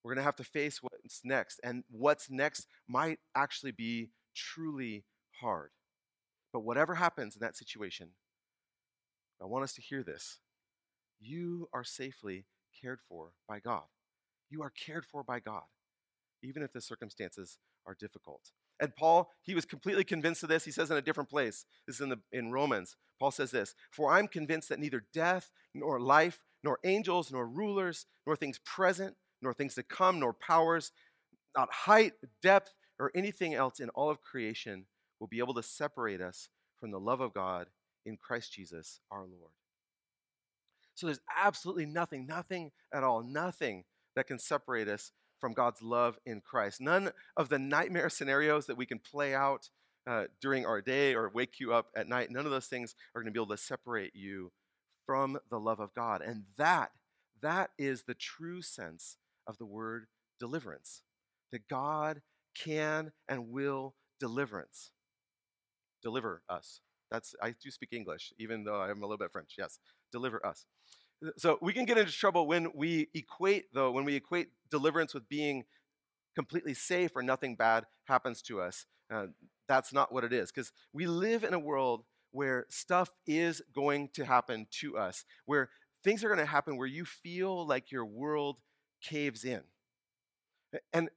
We're 0.03 0.13
going 0.13 0.21
to 0.21 0.25
have 0.25 0.35
to 0.37 0.43
face 0.43 0.81
what's 0.81 1.21
next. 1.23 1.59
And 1.63 1.83
what's 1.89 2.29
next 2.29 2.67
might 2.87 3.19
actually 3.35 3.71
be 3.71 4.09
truly 4.35 5.05
hard. 5.41 5.71
But 6.53 6.61
whatever 6.61 6.95
happens 6.95 7.35
in 7.35 7.41
that 7.41 7.57
situation, 7.57 8.09
I 9.41 9.45
want 9.45 9.63
us 9.63 9.73
to 9.73 9.81
hear 9.81 10.03
this. 10.03 10.39
You 11.19 11.69
are 11.73 11.83
safely 11.83 12.45
cared 12.81 12.99
for 13.07 13.31
by 13.47 13.59
God. 13.59 13.83
You 14.49 14.61
are 14.63 14.71
cared 14.71 15.05
for 15.05 15.23
by 15.23 15.39
God, 15.39 15.63
even 16.41 16.63
if 16.63 16.73
the 16.73 16.81
circumstances 16.81 17.57
are 17.85 17.95
difficult. 17.99 18.51
And 18.79 18.95
Paul, 18.95 19.29
he 19.41 19.53
was 19.53 19.65
completely 19.65 20.03
convinced 20.03 20.43
of 20.43 20.49
this. 20.49 20.65
He 20.65 20.71
says 20.71 20.89
in 20.89 20.97
a 20.97 21.01
different 21.01 21.29
place, 21.29 21.65
this 21.85 21.97
is 21.97 22.01
in, 22.01 22.09
the, 22.09 22.19
in 22.31 22.51
Romans. 22.51 22.95
Paul 23.19 23.31
says 23.31 23.51
this 23.51 23.75
For 23.91 24.11
I'm 24.11 24.27
convinced 24.27 24.69
that 24.69 24.79
neither 24.79 25.05
death, 25.13 25.51
nor 25.73 25.99
life, 25.99 26.41
nor 26.63 26.79
angels, 26.83 27.31
nor 27.31 27.45
rulers, 27.45 28.05
nor 28.25 28.35
things 28.35 28.59
present, 28.59 29.15
nor 29.41 29.53
things 29.53 29.75
to 29.75 29.83
come, 29.83 30.19
nor 30.19 30.33
powers, 30.33 30.91
not 31.55 31.71
height, 31.71 32.13
depth, 32.41 32.73
or 32.99 33.11
anything 33.15 33.53
else 33.53 33.79
in 33.79 33.89
all 33.89 34.09
of 34.09 34.21
creation 34.21 34.85
will 35.19 35.27
be 35.27 35.39
able 35.39 35.53
to 35.53 35.63
separate 35.63 36.21
us 36.21 36.49
from 36.79 36.91
the 36.91 36.99
love 36.99 37.21
of 37.21 37.33
God 37.33 37.67
in 38.05 38.17
Christ 38.17 38.53
Jesus 38.53 38.99
our 39.11 39.21
Lord. 39.21 39.51
So 40.95 41.07
there's 41.07 41.21
absolutely 41.37 41.85
nothing, 41.85 42.27
nothing 42.27 42.71
at 42.93 43.03
all, 43.03 43.23
nothing 43.23 43.85
that 44.15 44.27
can 44.27 44.39
separate 44.39 44.87
us 44.87 45.11
from 45.39 45.53
God's 45.53 45.81
love 45.81 46.17
in 46.25 46.41
Christ. 46.41 46.81
None 46.81 47.11
of 47.37 47.49
the 47.49 47.59
nightmare 47.59 48.09
scenarios 48.09 48.65
that 48.65 48.77
we 48.77 48.85
can 48.85 48.99
play 48.99 49.33
out 49.33 49.69
uh, 50.07 50.25
during 50.41 50.65
our 50.65 50.81
day 50.81 51.13
or 51.13 51.29
wake 51.33 51.59
you 51.59 51.73
up 51.73 51.87
at 51.95 52.07
night, 52.07 52.31
none 52.31 52.45
of 52.45 52.51
those 52.51 52.65
things 52.65 52.95
are 53.13 53.21
going 53.21 53.31
to 53.31 53.37
be 53.37 53.41
able 53.41 53.55
to 53.55 53.61
separate 53.61 54.15
you 54.15 54.51
from 55.05 55.37
the 55.49 55.59
love 55.59 55.79
of 55.79 55.93
God. 55.93 56.21
And 56.21 56.43
that, 56.57 56.91
that 57.41 57.71
is 57.77 58.03
the 58.03 58.13
true 58.13 58.61
sense 58.61 59.17
of 59.49 59.57
the 59.57 59.65
word 59.65 60.05
deliverance. 60.39 61.01
That 61.51 61.67
God 61.67 62.21
can 62.55 63.11
and 63.27 63.49
will 63.49 63.95
deliverance. 64.19 64.91
Deliver 66.03 66.43
us. 66.47 66.81
That's 67.09 67.33
I 67.41 67.55
do 67.61 67.71
speak 67.71 67.89
English, 67.91 68.31
even 68.37 68.63
though 68.63 68.79
I'm 68.79 68.99
a 68.99 69.05
little 69.05 69.17
bit 69.17 69.31
French. 69.31 69.55
Yes, 69.57 69.79
deliver 70.11 70.45
us. 70.45 70.67
So 71.37 71.57
we 71.61 71.73
can 71.73 71.85
get 71.85 71.97
into 71.97 72.11
trouble 72.13 72.47
when 72.47 72.71
we 72.75 73.09
equate, 73.13 73.73
though, 73.73 73.91
when 73.91 74.05
we 74.05 74.15
equate 74.15 74.49
deliverance 74.69 75.13
with 75.13 75.27
being 75.27 75.65
completely 76.35 76.75
safe 76.75 77.11
or 77.15 77.23
nothing 77.23 77.55
bad 77.55 77.85
happens 78.05 78.41
to 78.43 78.61
us. 78.61 78.85
Uh, 79.11 79.25
that's 79.67 79.91
not 79.91 80.13
what 80.13 80.23
it 80.23 80.31
is, 80.31 80.51
because 80.51 80.71
we 80.93 81.07
live 81.07 81.43
in 81.43 81.53
a 81.53 81.59
world 81.59 82.03
where 82.31 82.67
stuff 82.69 83.09
is 83.25 83.61
going 83.73 84.09
to 84.13 84.23
happen 84.23 84.67
to 84.69 84.97
us, 84.97 85.25
where 85.45 85.69
things 86.03 86.23
are 86.23 86.27
going 86.27 86.39
to 86.39 86.45
happen 86.45 86.77
where 86.77 86.87
you 86.87 87.03
feel 87.03 87.65
like 87.67 87.91
your 87.91 88.05
world 88.05 88.59
caves 89.01 89.43
in. 89.43 89.61
And 90.93 91.09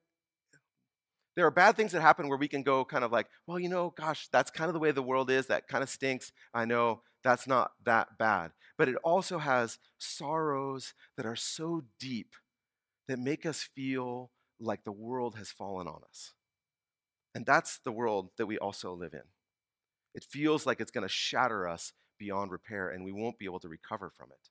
there 1.35 1.47
are 1.47 1.51
bad 1.51 1.77
things 1.77 1.93
that 1.93 2.03
happen 2.03 2.29
where 2.29 2.39
we 2.39 2.49
can 2.49 2.63
go 2.63 2.85
kind 2.85 3.05
of 3.05 3.13
like, 3.13 3.27
well, 3.47 3.59
you 3.59 3.69
know, 3.69 3.95
gosh, 3.97 4.29
that's 4.33 4.51
kind 4.51 4.69
of 4.69 4.75
the 4.75 4.81
way 4.81 4.91
the 4.91 5.03
world 5.03 5.31
is. 5.31 5.47
That 5.47 5.69
kind 5.69 5.83
of 5.83 5.89
stinks. 5.89 6.33
I 6.53 6.65
know 6.65 7.03
that's 7.25 7.47
not 7.47 7.73
that 7.85 8.19
bad. 8.19 8.53
But 8.77 8.89
it 8.89 8.97
also 8.97 9.39
has 9.39 9.79
sorrows 9.99 10.95
that 11.17 11.27
are 11.27 11.37
so 11.37 11.85
deep 11.99 12.35
that 13.09 13.19
make 13.19 13.47
us 13.47 13.69
feel 13.75 14.31
like 14.61 14.85
the 14.85 14.93
world 14.93 15.37
has 15.37 15.51
fallen 15.51 15.87
on 15.87 16.01
us. 16.09 16.33
And 17.35 17.47
that's 17.47 17.79
the 17.79 17.93
world 17.93 18.31
that 18.37 18.47
we 18.47 18.59
also 18.59 18.93
live 18.93 19.15
in. 19.15 19.23
It 20.15 20.25
feels 20.25 20.67
like 20.67 20.81
it's 20.81 20.91
going 20.91 21.07
to 21.07 21.13
shatter 21.13 21.67
us 21.67 21.93
beyond 22.19 22.53
repair 22.53 22.91
and 22.91 23.05
we 23.05 23.13
won't 23.13 23.39
be 23.39 23.47
able 23.47 23.61
to 23.61 23.69
recover 23.69 24.11
from 24.15 24.29
it. 24.31 24.51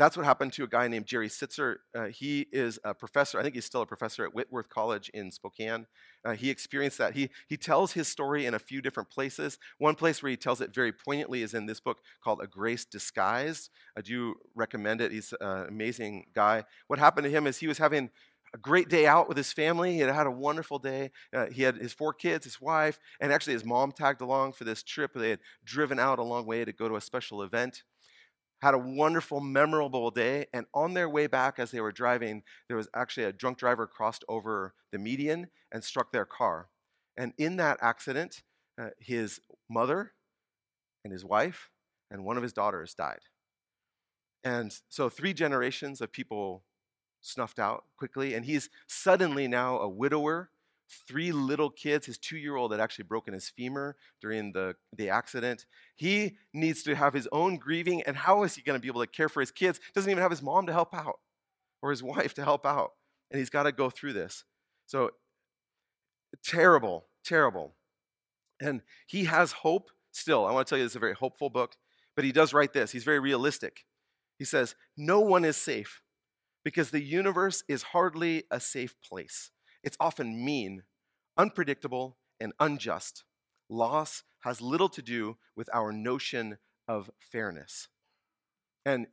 That's 0.00 0.16
what 0.16 0.24
happened 0.24 0.54
to 0.54 0.64
a 0.64 0.66
guy 0.66 0.88
named 0.88 1.04
Jerry 1.04 1.28
Sittser. 1.28 1.76
Uh, 1.94 2.06
he 2.06 2.46
is 2.52 2.78
a 2.84 2.94
professor, 2.94 3.38
I 3.38 3.42
think 3.42 3.54
he's 3.54 3.66
still 3.66 3.82
a 3.82 3.86
professor 3.86 4.24
at 4.24 4.34
Whitworth 4.34 4.70
College 4.70 5.10
in 5.10 5.30
Spokane. 5.30 5.86
Uh, 6.24 6.32
he 6.32 6.48
experienced 6.48 6.96
that. 6.96 7.14
He, 7.14 7.28
he 7.48 7.58
tells 7.58 7.92
his 7.92 8.08
story 8.08 8.46
in 8.46 8.54
a 8.54 8.58
few 8.58 8.80
different 8.80 9.10
places. 9.10 9.58
One 9.76 9.94
place 9.94 10.22
where 10.22 10.30
he 10.30 10.38
tells 10.38 10.62
it 10.62 10.74
very 10.74 10.90
poignantly 10.90 11.42
is 11.42 11.52
in 11.52 11.66
this 11.66 11.80
book 11.80 11.98
called 12.24 12.40
A 12.42 12.46
Grace 12.46 12.86
Disguised. 12.86 13.68
I 13.94 14.00
do 14.00 14.36
recommend 14.54 15.02
it. 15.02 15.12
He's 15.12 15.34
an 15.38 15.66
amazing 15.68 16.28
guy. 16.34 16.64
What 16.86 16.98
happened 16.98 17.26
to 17.26 17.30
him 17.30 17.46
is 17.46 17.58
he 17.58 17.68
was 17.68 17.76
having 17.76 18.08
a 18.54 18.58
great 18.58 18.88
day 18.88 19.06
out 19.06 19.28
with 19.28 19.36
his 19.36 19.52
family. 19.52 19.92
He 19.92 19.98
had 19.98 20.14
had 20.14 20.26
a 20.26 20.30
wonderful 20.30 20.78
day. 20.78 21.10
Uh, 21.30 21.48
he 21.48 21.62
had 21.62 21.76
his 21.76 21.92
four 21.92 22.14
kids, 22.14 22.46
his 22.46 22.58
wife, 22.58 22.98
and 23.20 23.34
actually 23.34 23.52
his 23.52 23.66
mom 23.66 23.92
tagged 23.92 24.22
along 24.22 24.54
for 24.54 24.64
this 24.64 24.82
trip. 24.82 25.12
They 25.14 25.28
had 25.28 25.40
driven 25.62 25.98
out 25.98 26.18
a 26.18 26.22
long 26.22 26.46
way 26.46 26.64
to 26.64 26.72
go 26.72 26.88
to 26.88 26.96
a 26.96 27.02
special 27.02 27.42
event. 27.42 27.82
Had 28.62 28.74
a 28.74 28.78
wonderful, 28.78 29.40
memorable 29.40 30.10
day. 30.10 30.46
And 30.52 30.66
on 30.74 30.94
their 30.94 31.08
way 31.08 31.26
back, 31.26 31.58
as 31.58 31.70
they 31.70 31.80
were 31.80 31.92
driving, 31.92 32.42
there 32.68 32.76
was 32.76 32.88
actually 32.94 33.24
a 33.24 33.32
drunk 33.32 33.58
driver 33.58 33.86
crossed 33.86 34.24
over 34.28 34.74
the 34.92 34.98
median 34.98 35.48
and 35.72 35.82
struck 35.82 36.12
their 36.12 36.26
car. 36.26 36.68
And 37.16 37.32
in 37.38 37.56
that 37.56 37.78
accident, 37.80 38.42
uh, 38.80 38.90
his 38.98 39.40
mother 39.68 40.12
and 41.04 41.12
his 41.12 41.24
wife 41.24 41.70
and 42.10 42.24
one 42.24 42.36
of 42.36 42.42
his 42.42 42.52
daughters 42.52 42.94
died. 42.94 43.20
And 44.42 44.72
so, 44.88 45.08
three 45.08 45.34
generations 45.34 46.00
of 46.00 46.12
people 46.12 46.64
snuffed 47.20 47.58
out 47.58 47.84
quickly. 47.96 48.34
And 48.34 48.44
he's 48.44 48.70
suddenly 48.86 49.46
now 49.48 49.78
a 49.78 49.88
widower, 49.88 50.50
three 51.08 51.32
little 51.32 51.70
kids, 51.70 52.06
his 52.06 52.18
two 52.18 52.36
year 52.36 52.56
old 52.56 52.72
had 52.72 52.80
actually 52.80 53.04
broken 53.04 53.34
his 53.34 53.48
femur 53.48 53.96
during 54.20 54.52
the, 54.52 54.74
the 54.96 55.08
accident. 55.08 55.66
He 55.96 56.36
needs 56.52 56.82
to 56.84 56.94
have 56.94 57.14
his 57.14 57.28
own 57.32 57.56
grieving. 57.56 58.02
And 58.02 58.16
how 58.16 58.42
is 58.42 58.54
he 58.54 58.62
going 58.62 58.78
to 58.78 58.82
be 58.82 58.88
able 58.88 59.02
to 59.02 59.06
care 59.06 59.28
for 59.28 59.40
his 59.40 59.50
kids? 59.50 59.80
Doesn't 59.94 60.10
even 60.10 60.22
have 60.22 60.30
his 60.30 60.42
mom 60.42 60.66
to 60.66 60.72
help 60.72 60.94
out 60.94 61.20
or 61.82 61.90
his 61.90 62.02
wife 62.02 62.34
to 62.34 62.44
help 62.44 62.66
out. 62.66 62.92
And 63.30 63.38
he's 63.38 63.50
got 63.50 63.64
to 63.64 63.72
go 63.72 63.90
through 63.90 64.14
this. 64.14 64.44
So, 64.86 65.10
terrible, 66.44 67.06
terrible. 67.24 67.74
And 68.60 68.82
he 69.06 69.24
has 69.24 69.52
hope 69.52 69.90
still. 70.12 70.46
I 70.46 70.52
want 70.52 70.66
to 70.66 70.70
tell 70.70 70.78
you, 70.78 70.84
this 70.84 70.92
is 70.92 70.96
a 70.96 71.00
very 71.00 71.14
hopeful 71.14 71.48
book, 71.48 71.76
but 72.16 72.24
he 72.24 72.32
does 72.32 72.52
write 72.52 72.72
this. 72.72 72.90
He's 72.90 73.04
very 73.04 73.20
realistic. 73.20 73.84
He 74.38 74.44
says, 74.44 74.74
No 74.96 75.20
one 75.20 75.44
is 75.44 75.56
safe 75.56 76.02
because 76.64 76.90
the 76.90 77.02
universe 77.02 77.62
is 77.68 77.82
hardly 77.82 78.44
a 78.50 78.60
safe 78.60 78.94
place. 79.00 79.50
It's 79.82 79.96
often 80.00 80.44
mean, 80.44 80.82
unpredictable, 81.36 82.16
and 82.40 82.52
unjust. 82.58 83.24
Loss 83.68 84.24
has 84.40 84.60
little 84.60 84.88
to 84.88 85.02
do 85.02 85.36
with 85.56 85.68
our 85.72 85.92
notion 85.92 86.58
of 86.88 87.10
fairness. 87.18 87.88
And 88.84 89.06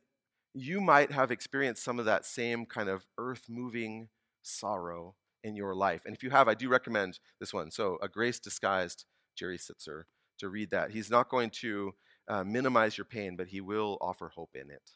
you 0.54 0.80
might 0.80 1.12
have 1.12 1.30
experienced 1.30 1.84
some 1.84 1.98
of 1.98 2.06
that 2.06 2.24
same 2.24 2.66
kind 2.66 2.88
of 2.88 3.06
earth 3.18 3.44
moving 3.48 4.08
sorrow 4.42 5.14
in 5.44 5.54
your 5.54 5.74
life. 5.74 6.02
And 6.04 6.14
if 6.14 6.22
you 6.22 6.30
have, 6.30 6.48
I 6.48 6.54
do 6.54 6.68
recommend 6.68 7.20
this 7.38 7.52
one. 7.52 7.70
So, 7.70 7.98
A 8.02 8.08
Grace 8.08 8.40
Disguised, 8.40 9.04
Jerry 9.36 9.58
Sittser, 9.58 10.04
to 10.38 10.48
read 10.48 10.70
that. 10.70 10.90
He's 10.90 11.10
not 11.10 11.28
going 11.28 11.50
to 11.60 11.94
uh, 12.28 12.44
minimize 12.44 12.98
your 12.98 13.04
pain, 13.04 13.36
but 13.36 13.48
he 13.48 13.60
will 13.60 13.98
offer 14.00 14.30
hope 14.34 14.50
in 14.54 14.70
it. 14.70 14.90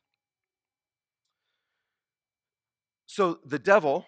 So 3.06 3.40
the 3.44 3.58
devil, 3.58 4.06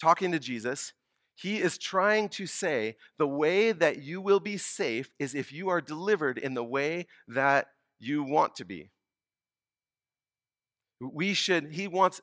talking 0.00 0.32
to 0.32 0.38
Jesus, 0.38 0.92
he 1.34 1.58
is 1.58 1.78
trying 1.78 2.28
to 2.30 2.46
say 2.46 2.96
the 3.16 3.28
way 3.28 3.72
that 3.72 4.02
you 4.02 4.20
will 4.20 4.40
be 4.40 4.56
safe 4.56 5.14
is 5.18 5.34
if 5.34 5.52
you 5.52 5.68
are 5.68 5.80
delivered 5.80 6.36
in 6.36 6.54
the 6.54 6.64
way 6.64 7.06
that 7.28 7.68
you 8.00 8.24
want 8.24 8.56
to 8.56 8.64
be. 8.64 8.90
We 11.00 11.32
should, 11.34 11.72
he 11.72 11.86
wants 11.86 12.20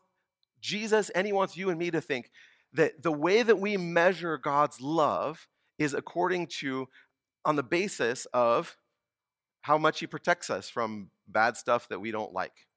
Jesus 0.60 1.10
and 1.12 1.26
he 1.26 1.32
wants 1.32 1.56
you 1.56 1.70
and 1.70 1.80
me 1.80 1.92
to 1.92 2.02
think 2.02 2.30
that 2.74 3.04
the 3.04 3.12
way 3.12 3.42
that 3.42 3.60
we 3.60 3.78
measure 3.78 4.38
God's 4.38 4.82
love 4.82 5.48
is 5.80 5.94
according 5.94 6.48
to, 6.60 6.88
on 7.46 7.56
the 7.56 7.64
basis 7.64 8.26
of 8.34 8.78
how 9.62 9.78
much 9.78 10.00
he 10.00 10.08
protects 10.08 10.50
us 10.50 10.70
from 10.70 11.10
bad 11.28 11.56
stuff 11.56 11.88
that 11.90 12.02
we 12.02 12.12
don't 12.12 12.34
like. 12.34 12.68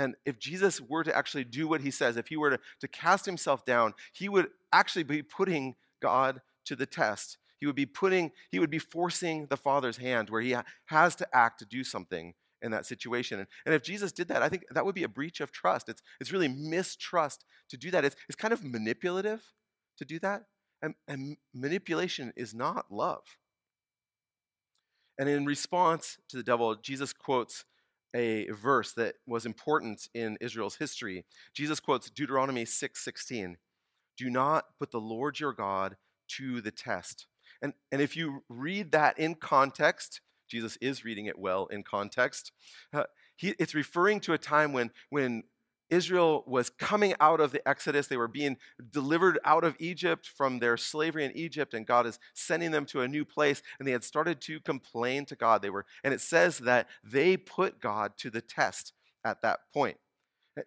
And 0.00 0.16
if 0.24 0.38
Jesus 0.38 0.80
were 0.80 1.04
to 1.04 1.14
actually 1.14 1.44
do 1.44 1.68
what 1.68 1.82
he 1.82 1.90
says, 1.90 2.16
if 2.16 2.28
he 2.28 2.36
were 2.38 2.48
to, 2.48 2.58
to 2.80 2.88
cast 2.88 3.26
himself 3.26 3.66
down, 3.66 3.92
he 4.14 4.30
would 4.30 4.48
actually 4.72 5.02
be 5.02 5.22
putting 5.22 5.74
God 6.00 6.40
to 6.64 6.74
the 6.74 6.86
test. 6.86 7.36
He 7.58 7.66
would 7.66 7.76
be 7.76 7.84
putting, 7.84 8.32
he 8.50 8.58
would 8.58 8.70
be 8.70 8.78
forcing 8.78 9.46
the 9.50 9.58
Father's 9.58 9.98
hand 9.98 10.30
where 10.30 10.40
he 10.40 10.56
has 10.86 11.14
to 11.16 11.28
act 11.36 11.58
to 11.58 11.66
do 11.66 11.84
something 11.84 12.32
in 12.62 12.70
that 12.70 12.86
situation. 12.86 13.40
And, 13.40 13.48
and 13.66 13.74
if 13.74 13.82
Jesus 13.82 14.10
did 14.10 14.28
that, 14.28 14.42
I 14.42 14.48
think 14.48 14.64
that 14.70 14.86
would 14.86 14.94
be 14.94 15.02
a 15.02 15.08
breach 15.08 15.42
of 15.42 15.52
trust. 15.52 15.90
It's, 15.90 16.00
it's 16.18 16.32
really 16.32 16.48
mistrust 16.48 17.44
to 17.68 17.76
do 17.76 17.90
that. 17.90 18.02
It's, 18.02 18.16
it's 18.26 18.36
kind 18.36 18.54
of 18.54 18.64
manipulative 18.64 19.42
to 19.98 20.06
do 20.06 20.18
that. 20.20 20.44
And, 20.80 20.94
and 21.08 21.36
manipulation 21.52 22.32
is 22.36 22.54
not 22.54 22.86
love. 22.90 23.24
And 25.18 25.28
in 25.28 25.44
response 25.44 26.16
to 26.30 26.38
the 26.38 26.42
devil, 26.42 26.74
Jesus 26.76 27.12
quotes 27.12 27.66
a 28.14 28.46
verse 28.50 28.92
that 28.94 29.16
was 29.26 29.46
important 29.46 30.08
in 30.14 30.36
Israel's 30.40 30.76
history. 30.76 31.24
Jesus 31.54 31.80
quotes 31.80 32.10
Deuteronomy 32.10 32.64
6:16. 32.64 33.56
Do 34.16 34.30
not 34.30 34.64
put 34.78 34.90
the 34.90 35.00
Lord 35.00 35.40
your 35.40 35.52
God 35.52 35.96
to 36.36 36.60
the 36.60 36.70
test. 36.70 37.26
And, 37.62 37.74
and 37.92 38.00
if 38.00 38.16
you 38.16 38.44
read 38.48 38.92
that 38.92 39.18
in 39.18 39.34
context, 39.34 40.20
Jesus 40.48 40.76
is 40.80 41.04
reading 41.04 41.26
it 41.26 41.38
well 41.38 41.66
in 41.66 41.82
context. 41.82 42.52
Uh, 42.92 43.04
he, 43.36 43.54
it's 43.58 43.74
referring 43.74 44.20
to 44.20 44.32
a 44.32 44.38
time 44.38 44.72
when, 44.72 44.90
when 45.10 45.44
Israel 45.90 46.44
was 46.46 46.70
coming 46.70 47.14
out 47.20 47.40
of 47.40 47.52
the 47.52 47.66
Exodus. 47.68 48.06
They 48.06 48.16
were 48.16 48.28
being 48.28 48.56
delivered 48.92 49.38
out 49.44 49.64
of 49.64 49.76
Egypt 49.78 50.26
from 50.26 50.58
their 50.58 50.76
slavery 50.76 51.24
in 51.24 51.36
Egypt, 51.36 51.74
and 51.74 51.86
God 51.86 52.06
is 52.06 52.18
sending 52.34 52.70
them 52.70 52.86
to 52.86 53.02
a 53.02 53.08
new 53.08 53.24
place. 53.24 53.62
And 53.78 53.86
they 53.86 53.92
had 53.92 54.04
started 54.04 54.40
to 54.42 54.60
complain 54.60 55.26
to 55.26 55.36
God. 55.36 55.62
They 55.62 55.70
were, 55.70 55.86
and 56.04 56.14
it 56.14 56.20
says 56.20 56.58
that 56.58 56.88
they 57.04 57.36
put 57.36 57.80
God 57.80 58.12
to 58.18 58.30
the 58.30 58.40
test 58.40 58.92
at 59.24 59.42
that 59.42 59.60
point. 59.72 59.98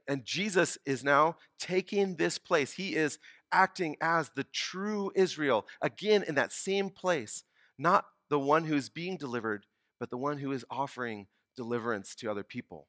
And 0.08 0.26
Jesus 0.26 0.78
is 0.86 1.04
now 1.04 1.38
taking 1.60 2.16
this 2.16 2.38
place. 2.38 2.74
He 2.74 2.96
is 2.96 3.20
acting 3.52 3.96
as 4.02 4.32
the 4.36 4.46
true 4.46 5.12
Israel, 5.16 5.68
again 5.82 6.24
in 6.28 6.36
that 6.36 6.52
same 6.52 6.90
place, 6.90 7.44
not 7.78 8.06
the 8.30 8.40
one 8.40 8.66
who's 8.66 8.90
being 8.90 9.18
delivered, 9.18 9.66
but 10.00 10.10
the 10.10 10.18
one 10.18 10.40
who 10.40 10.52
is 10.52 10.66
offering 10.72 11.28
deliverance 11.56 12.16
to 12.16 12.32
other 12.32 12.44
people. 12.44 12.88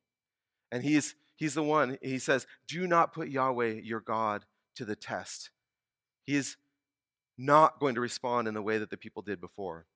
And 0.72 0.82
he's 0.82 1.14
He's 1.36 1.54
the 1.54 1.62
one, 1.62 1.98
he 2.00 2.18
says, 2.18 2.46
do 2.68 2.86
not 2.86 3.12
put 3.12 3.28
Yahweh, 3.28 3.80
your 3.82 4.00
God, 4.00 4.44
to 4.76 4.84
the 4.84 4.96
test. 4.96 5.50
He 6.24 6.36
is 6.36 6.56
not 7.36 7.80
going 7.80 7.96
to 7.96 8.00
respond 8.00 8.46
in 8.46 8.54
the 8.54 8.62
way 8.62 8.78
that 8.78 8.90
the 8.90 8.96
people 8.96 9.22
did 9.22 9.40
before. 9.40 9.86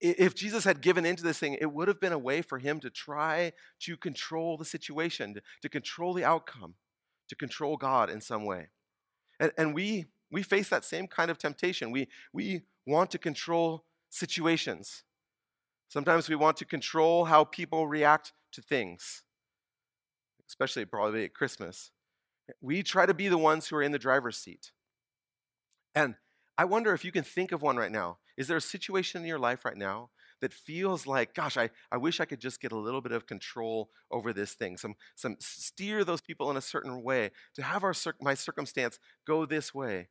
If 0.00 0.34
Jesus 0.34 0.64
had 0.64 0.80
given 0.80 1.04
into 1.06 1.22
this 1.22 1.38
thing, 1.38 1.56
it 1.60 1.72
would 1.72 1.88
have 1.88 2.00
been 2.00 2.12
a 2.12 2.18
way 2.18 2.42
for 2.42 2.58
him 2.58 2.80
to 2.80 2.90
try 2.90 3.52
to 3.80 3.96
control 3.96 4.56
the 4.56 4.64
situation, 4.64 5.36
to, 5.62 5.68
control 5.68 6.14
the 6.14 6.24
outcome, 6.24 6.74
to 7.28 7.36
control 7.36 7.76
God 7.76 8.10
in 8.10 8.20
some 8.20 8.44
way. 8.44 8.70
And, 9.38 9.52
and 9.56 9.74
we, 9.74 10.06
we 10.32 10.42
face 10.42 10.68
that 10.70 10.84
same 10.84 11.06
kind 11.06 11.30
of 11.30 11.38
temptation. 11.38 11.92
We, 11.92 12.08
we 12.32 12.62
want 12.86 13.10
to 13.12 13.18
control 13.18 13.84
situations. 14.10 15.04
Sometimes 15.88 16.28
we 16.28 16.34
want 16.34 16.56
to 16.56 16.64
control 16.64 17.26
how 17.26 17.44
people 17.44 17.86
react 17.86 18.32
to 18.52 18.62
things 18.62 19.22
especially 20.48 20.84
probably 20.84 21.24
at 21.24 21.34
Christmas, 21.34 21.90
we 22.60 22.82
try 22.82 23.06
to 23.06 23.14
be 23.14 23.28
the 23.28 23.38
ones 23.38 23.68
who 23.68 23.76
are 23.76 23.82
in 23.82 23.92
the 23.92 23.98
driver's 23.98 24.38
seat. 24.38 24.72
And 25.94 26.14
I 26.56 26.64
wonder 26.64 26.92
if 26.92 27.04
you 27.04 27.12
can 27.12 27.24
think 27.24 27.52
of 27.52 27.62
one 27.62 27.76
right 27.76 27.92
now. 27.92 28.18
Is 28.36 28.48
there 28.48 28.56
a 28.56 28.62
situation 28.62 29.22
in 29.22 29.28
your 29.28 29.38
life 29.38 29.64
right 29.64 29.76
now 29.76 30.10
that 30.40 30.52
feels 30.52 31.06
like, 31.06 31.34
gosh, 31.34 31.56
I, 31.56 31.70
I 31.90 31.96
wish 31.96 32.20
I 32.20 32.24
could 32.24 32.40
just 32.40 32.60
get 32.60 32.72
a 32.72 32.78
little 32.78 33.00
bit 33.00 33.12
of 33.12 33.26
control 33.26 33.90
over 34.10 34.32
this 34.32 34.54
thing, 34.54 34.76
some, 34.76 34.94
some 35.16 35.36
steer 35.40 36.04
those 36.04 36.20
people 36.20 36.50
in 36.50 36.56
a 36.56 36.60
certain 36.60 37.02
way, 37.02 37.32
to 37.54 37.62
have 37.62 37.82
our 37.82 37.94
my 38.20 38.34
circumstance 38.34 38.98
go 39.26 39.44
this 39.44 39.74
way. 39.74 40.08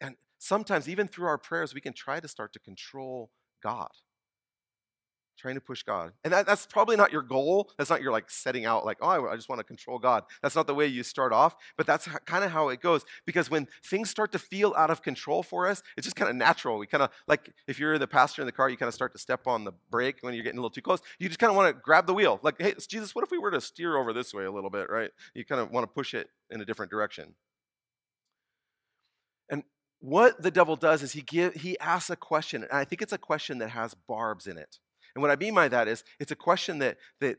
And 0.00 0.16
sometimes, 0.38 0.88
even 0.88 1.08
through 1.08 1.26
our 1.26 1.38
prayers, 1.38 1.74
we 1.74 1.80
can 1.80 1.92
try 1.92 2.20
to 2.20 2.28
start 2.28 2.52
to 2.52 2.60
control 2.60 3.30
God 3.62 3.90
trying 5.36 5.54
to 5.54 5.60
push 5.60 5.82
God. 5.82 6.12
And 6.24 6.32
that, 6.32 6.46
that's 6.46 6.66
probably 6.66 6.96
not 6.96 7.12
your 7.12 7.22
goal. 7.22 7.70
That's 7.78 7.90
not 7.90 8.02
your 8.02 8.12
like 8.12 8.30
setting 8.30 8.64
out 8.64 8.84
like, 8.84 8.98
oh, 9.00 9.26
I, 9.28 9.34
just 9.36 9.48
want 9.48 9.58
to 9.58 9.64
control 9.64 9.98
God. 9.98 10.24
That's 10.42 10.54
not 10.54 10.66
the 10.66 10.74
way 10.74 10.86
you 10.86 11.02
start 11.02 11.32
off, 11.32 11.56
but 11.76 11.86
that's 11.86 12.06
kind 12.26 12.44
of 12.44 12.50
how 12.50 12.68
it 12.68 12.80
goes. 12.80 13.04
Because 13.26 13.50
when 13.50 13.68
things 13.84 14.10
start 14.10 14.32
to 14.32 14.38
feel 14.38 14.74
out 14.76 14.90
of 14.90 15.02
control 15.02 15.42
for 15.42 15.66
us, 15.68 15.82
it's 15.96 16.06
just 16.06 16.16
kind 16.16 16.30
of 16.30 16.36
natural. 16.36 16.78
We 16.78 16.86
kind 16.86 17.02
of 17.02 17.10
like 17.26 17.52
if 17.66 17.78
you're 17.78 17.98
the 17.98 18.06
passenger 18.06 18.42
in 18.42 18.46
the 18.46 18.52
car, 18.52 18.68
you 18.68 18.76
kind 18.76 18.88
of 18.88 18.94
start 18.94 19.12
to 19.12 19.18
step 19.18 19.46
on 19.46 19.64
the 19.64 19.72
brake 19.90 20.18
when 20.20 20.34
you're 20.34 20.44
getting 20.44 20.58
a 20.58 20.60
little 20.60 20.70
too 20.70 20.82
close. 20.82 21.00
You 21.18 21.28
just 21.28 21.38
kind 21.38 21.50
of 21.50 21.56
want 21.56 21.74
to 21.74 21.80
grab 21.82 22.06
the 22.06 22.14
wheel. 22.14 22.38
Like, 22.42 22.56
hey, 22.60 22.74
Jesus, 22.88 23.14
what 23.14 23.24
if 23.24 23.30
we 23.30 23.38
were 23.38 23.50
to 23.50 23.60
steer 23.60 23.96
over 23.96 24.12
this 24.12 24.32
way 24.32 24.44
a 24.44 24.52
little 24.52 24.70
bit, 24.70 24.90
right? 24.90 25.10
You 25.34 25.44
kind 25.44 25.60
of 25.60 25.70
want 25.70 25.84
to 25.84 25.92
push 25.92 26.14
it 26.14 26.28
in 26.50 26.60
a 26.60 26.64
different 26.64 26.90
direction. 26.90 27.34
And 29.50 29.64
what 30.00 30.42
the 30.42 30.50
devil 30.50 30.76
does 30.76 31.02
is 31.02 31.12
he 31.12 31.22
give 31.22 31.54
he 31.54 31.78
asks 31.78 32.10
a 32.10 32.16
question, 32.16 32.62
and 32.62 32.72
I 32.72 32.84
think 32.84 33.02
it's 33.02 33.12
a 33.12 33.18
question 33.18 33.58
that 33.58 33.70
has 33.70 33.94
barbs 33.94 34.46
in 34.46 34.58
it. 34.58 34.78
And 35.14 35.22
what 35.22 35.30
I 35.30 35.36
mean 35.36 35.54
by 35.54 35.68
that 35.68 35.88
is 35.88 36.04
it's 36.18 36.32
a 36.32 36.36
question 36.36 36.78
that, 36.78 36.98
that 37.20 37.38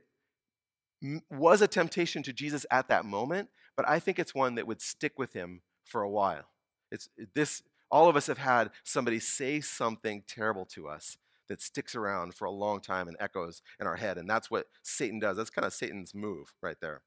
was 1.30 1.62
a 1.62 1.68
temptation 1.68 2.24
to 2.24 2.34
Jesus 2.34 2.66
at 2.72 2.88
that 2.90 3.06
moment, 3.06 3.50
but 3.76 3.88
I 3.88 4.00
think 4.00 4.20
it's 4.20 4.36
one 4.36 4.56
that 4.56 4.68
would 4.68 4.82
stick 4.82 5.14
with 5.18 5.34
him 5.34 5.62
for 5.84 6.02
a 6.02 6.10
while. 6.10 6.46
It's 6.92 7.10
this 7.34 7.64
all 7.92 8.10
of 8.10 8.16
us 8.16 8.28
have 8.28 8.38
had 8.40 8.72
somebody 8.84 9.20
say 9.20 9.62
something 9.62 10.24
terrible 10.28 10.66
to 10.66 10.88
us 10.88 11.18
that 11.48 11.62
sticks 11.62 11.96
around 11.96 12.34
for 12.34 12.46
a 12.46 12.52
long 12.52 12.80
time 12.80 13.08
and 13.08 13.18
echoes 13.20 13.62
in 13.80 13.86
our 13.86 13.98
head 13.98 14.18
and 14.18 14.30
that's 14.30 14.50
what 14.50 14.68
Satan 14.82 15.20
does. 15.20 15.38
That's 15.38 15.50
kind 15.50 15.66
of 15.66 15.74
Satan's 15.74 16.16
move 16.16 16.54
right 16.62 16.78
there. 16.80 17.02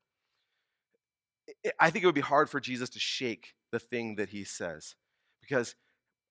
I 1.81 1.91
think 1.91 2.03
it 2.03 2.07
would 2.07 2.15
be 2.15 2.21
hard 2.21 2.51
for 2.51 2.61
Jesus 2.61 2.91
to 2.91 2.99
shake 2.99 3.55
the 3.73 3.79
thing 3.79 4.17
that 4.17 4.29
he 4.29 4.45
says 4.45 4.95
because 5.41 5.75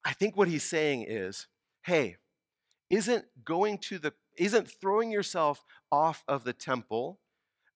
I 0.06 0.14
think 0.14 0.38
what 0.38 0.48
he's 0.48 0.64
saying 0.64 1.06
is, 1.08 1.48
hey, 1.84 2.18
isn't 2.90 3.26
going 3.44 3.80
to 3.80 3.98
the 3.98 4.14
isn't 4.38 4.70
throwing 4.70 5.12
yourself 5.12 5.64
off 5.92 6.24
of 6.28 6.44
the 6.44 6.54
temple 6.54 7.20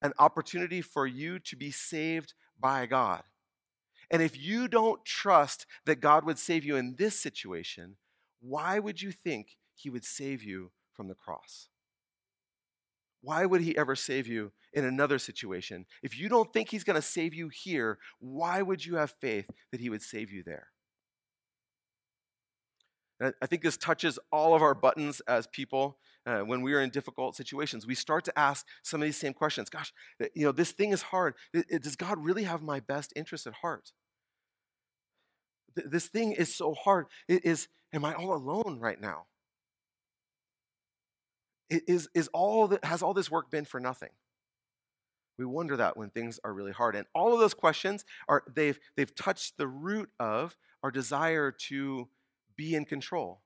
an 0.02 0.12
opportunity 0.18 0.80
for 0.80 1.06
you 1.06 1.38
to 1.38 1.56
be 1.56 1.70
saved 1.70 2.34
by 2.58 2.86
God? 2.86 3.22
And 4.10 4.22
if 4.22 4.38
you 4.38 4.66
don't 4.66 5.04
trust 5.04 5.66
that 5.86 6.00
God 6.00 6.24
would 6.24 6.38
save 6.38 6.64
you 6.64 6.76
in 6.76 6.96
this 6.96 7.18
situation, 7.20 7.96
why 8.40 8.78
would 8.78 9.00
you 9.00 9.12
think 9.12 9.56
he 9.74 9.90
would 9.90 10.04
save 10.04 10.42
you 10.42 10.72
from 10.92 11.08
the 11.08 11.14
cross? 11.14 11.68
Why 13.22 13.44
would 13.44 13.60
he 13.60 13.76
ever 13.76 13.94
save 13.94 14.26
you 14.26 14.52
in 14.72 14.84
another 14.84 15.18
situation? 15.18 15.86
If 16.02 16.18
you 16.18 16.28
don't 16.28 16.52
think 16.52 16.70
he's 16.70 16.84
going 16.84 16.96
to 16.96 17.02
save 17.02 17.34
you 17.34 17.48
here, 17.48 17.98
why 18.18 18.62
would 18.62 18.84
you 18.84 18.96
have 18.96 19.12
faith 19.20 19.48
that 19.70 19.80
he 19.80 19.90
would 19.90 20.02
save 20.02 20.32
you 20.32 20.42
there? 20.42 20.68
And 23.20 23.34
I 23.42 23.46
think 23.46 23.62
this 23.62 23.76
touches 23.76 24.18
all 24.32 24.54
of 24.54 24.62
our 24.62 24.74
buttons 24.74 25.20
as 25.20 25.46
people 25.46 25.98
uh, 26.26 26.40
when 26.40 26.62
we 26.62 26.74
are 26.74 26.80
in 26.80 26.90
difficult 26.90 27.36
situations. 27.36 27.86
We 27.86 27.94
start 27.94 28.24
to 28.26 28.38
ask 28.38 28.66
some 28.82 29.00
of 29.00 29.06
these 29.06 29.16
same 29.16 29.32
questions. 29.32 29.70
Gosh, 29.70 29.92
you 30.34 30.44
know, 30.44 30.52
this 30.52 30.72
thing 30.72 30.92
is 30.92 31.02
hard. 31.02 31.34
Does 31.52 31.96
God 31.96 32.22
really 32.22 32.44
have 32.44 32.62
my 32.62 32.80
best 32.80 33.12
interest 33.16 33.46
at 33.46 33.54
heart? 33.54 33.92
This 35.74 36.08
thing 36.08 36.32
is 36.32 36.54
so 36.54 36.74
hard. 36.74 37.06
It 37.28 37.44
is, 37.44 37.68
am 37.92 38.04
I 38.04 38.14
all 38.14 38.34
alone 38.34 38.78
right 38.80 39.00
now? 39.00 39.26
Is, 41.68 42.08
is 42.14 42.28
all 42.32 42.66
that, 42.68 42.84
has 42.84 43.02
all 43.02 43.14
this 43.14 43.30
work 43.30 43.50
been 43.50 43.64
for 43.64 43.78
nothing? 43.78 44.10
We 45.38 45.46
wonder 45.46 45.76
that 45.76 45.96
when 45.96 46.10
things 46.10 46.38
are 46.44 46.52
really 46.52 46.72
hard. 46.72 46.94
And 46.96 47.06
all 47.14 47.32
of 47.32 47.40
those 47.40 47.54
questions 47.54 48.04
are 48.28 48.42
they've 48.54 48.78
they've 48.94 49.14
touched 49.14 49.56
the 49.56 49.66
root 49.66 50.10
of 50.20 50.54
our 50.82 50.90
desire 50.90 51.50
to 51.68 52.08
be 52.56 52.74
in 52.74 52.84
control. 52.84 53.40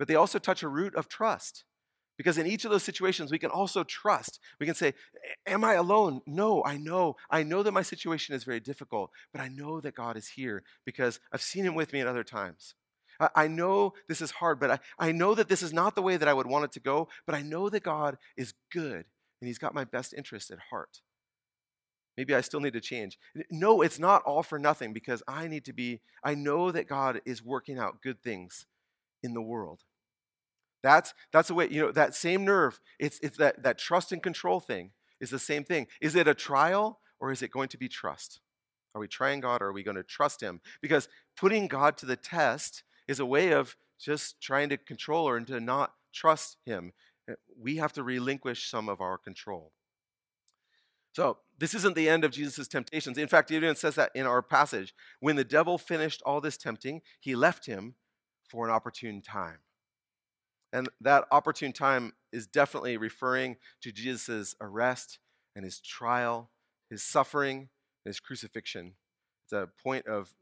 But 0.00 0.08
they 0.08 0.14
also 0.14 0.38
touch 0.38 0.62
a 0.62 0.68
root 0.68 0.94
of 0.94 1.10
trust. 1.10 1.64
Because 2.16 2.38
in 2.38 2.46
each 2.46 2.64
of 2.64 2.70
those 2.70 2.82
situations, 2.82 3.30
we 3.30 3.38
can 3.38 3.50
also 3.50 3.84
trust. 3.84 4.40
We 4.58 4.64
can 4.64 4.74
say, 4.74 4.94
Am 5.46 5.62
I 5.62 5.74
alone? 5.74 6.22
No, 6.26 6.64
I 6.64 6.78
know. 6.78 7.16
I 7.30 7.42
know 7.42 7.62
that 7.62 7.72
my 7.72 7.82
situation 7.82 8.34
is 8.34 8.44
very 8.44 8.60
difficult, 8.60 9.10
but 9.32 9.42
I 9.42 9.48
know 9.48 9.78
that 9.82 9.94
God 9.94 10.16
is 10.16 10.28
here 10.28 10.62
because 10.86 11.20
I've 11.32 11.42
seen 11.42 11.64
Him 11.64 11.74
with 11.74 11.92
me 11.92 12.00
at 12.00 12.06
other 12.06 12.24
times. 12.24 12.74
I 13.34 13.48
know 13.48 13.92
this 14.08 14.22
is 14.22 14.30
hard, 14.30 14.58
but 14.58 14.70
I, 14.70 14.78
I 14.98 15.12
know 15.12 15.34
that 15.34 15.50
this 15.50 15.62
is 15.62 15.74
not 15.74 15.94
the 15.94 16.02
way 16.02 16.16
that 16.16 16.28
I 16.28 16.32
would 16.32 16.46
want 16.46 16.64
it 16.64 16.72
to 16.72 16.80
go, 16.80 17.08
but 17.26 17.34
I 17.34 17.42
know 17.42 17.68
that 17.68 17.82
God 17.82 18.16
is 18.38 18.54
good 18.72 19.04
and 19.40 19.48
He's 19.48 19.58
got 19.58 19.74
my 19.74 19.84
best 19.84 20.14
interest 20.14 20.50
at 20.50 20.58
heart. 20.70 21.02
Maybe 22.16 22.34
I 22.34 22.40
still 22.40 22.60
need 22.60 22.72
to 22.72 22.80
change. 22.80 23.18
No, 23.50 23.82
it's 23.82 23.98
not 23.98 24.22
all 24.22 24.42
for 24.42 24.58
nothing 24.58 24.94
because 24.94 25.22
I 25.28 25.46
need 25.46 25.66
to 25.66 25.74
be, 25.74 26.00
I 26.24 26.34
know 26.34 26.70
that 26.70 26.88
God 26.88 27.20
is 27.26 27.44
working 27.44 27.78
out 27.78 28.02
good 28.02 28.22
things 28.22 28.64
in 29.22 29.34
the 29.34 29.42
world. 29.42 29.80
That's 30.82 31.14
that's 31.32 31.48
the 31.48 31.54
way, 31.54 31.68
you 31.70 31.82
know, 31.82 31.92
that 31.92 32.14
same 32.14 32.44
nerve, 32.44 32.80
it's 32.98 33.18
it's 33.22 33.36
that, 33.36 33.62
that 33.62 33.78
trust 33.78 34.12
and 34.12 34.22
control 34.22 34.60
thing 34.60 34.92
is 35.20 35.30
the 35.30 35.38
same 35.38 35.64
thing. 35.64 35.86
Is 36.00 36.14
it 36.14 36.26
a 36.26 36.34
trial 36.34 37.00
or 37.20 37.30
is 37.30 37.42
it 37.42 37.50
going 37.50 37.68
to 37.68 37.78
be 37.78 37.88
trust? 37.88 38.40
Are 38.94 39.00
we 39.00 39.08
trying 39.08 39.40
God 39.40 39.62
or 39.62 39.66
are 39.66 39.72
we 39.72 39.82
going 39.82 39.96
to 39.96 40.02
trust 40.02 40.42
Him? 40.42 40.60
Because 40.80 41.08
putting 41.36 41.68
God 41.68 41.96
to 41.98 42.06
the 42.06 42.16
test 42.16 42.82
is 43.06 43.20
a 43.20 43.26
way 43.26 43.52
of 43.52 43.76
just 43.98 44.40
trying 44.40 44.68
to 44.70 44.76
control 44.76 45.28
or 45.28 45.38
to 45.38 45.60
not 45.60 45.92
trust 46.12 46.56
Him. 46.64 46.92
Eh, 47.28 47.34
we 47.58 47.76
have 47.76 47.92
to 47.92 48.02
relinquish 48.02 48.68
some 48.68 48.88
of 48.88 49.00
our 49.00 49.18
control. 49.18 49.72
So, 51.12 51.38
this 51.58 51.74
isn't 51.74 51.96
the 51.96 52.08
end 52.08 52.24
of 52.24 52.30
Jesus' 52.30 52.68
temptations. 52.68 53.18
In 53.18 53.26
fact, 53.26 53.50
it 53.50 53.56
even 53.56 53.74
says 53.74 53.96
that 53.96 54.12
in 54.14 54.26
our 54.26 54.42
passage. 54.42 54.94
When 55.18 55.36
the 55.36 55.44
devil 55.44 55.76
finished 55.76 56.22
all 56.24 56.40
this 56.40 56.56
tempting, 56.56 57.02
he 57.18 57.34
left 57.34 57.66
him 57.66 57.96
for 58.48 58.64
an 58.64 58.72
opportune 58.72 59.20
time. 59.20 59.58
And 60.72 60.88
that 61.00 61.24
opportune 61.30 61.72
time 61.72 62.12
is 62.32 62.46
definitely 62.46 62.96
referring 62.96 63.56
to 63.82 63.92
Jesus' 63.92 64.54
arrest 64.60 65.18
and 65.56 65.64
his 65.64 65.80
trial, 65.80 66.50
his 66.88 67.02
suffering, 67.02 67.68
his 68.04 68.20
crucifixion. 68.20 68.94
It's 69.44 69.52
a 69.52 69.68
point 69.82 70.06
of 70.06 70.32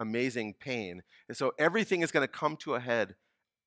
amazing 0.00 0.54
pain. 0.60 1.02
And 1.28 1.36
so 1.36 1.52
everything 1.58 2.02
is 2.02 2.12
going 2.12 2.26
to 2.26 2.32
come 2.32 2.56
to 2.58 2.74
a 2.74 2.80
head 2.80 3.16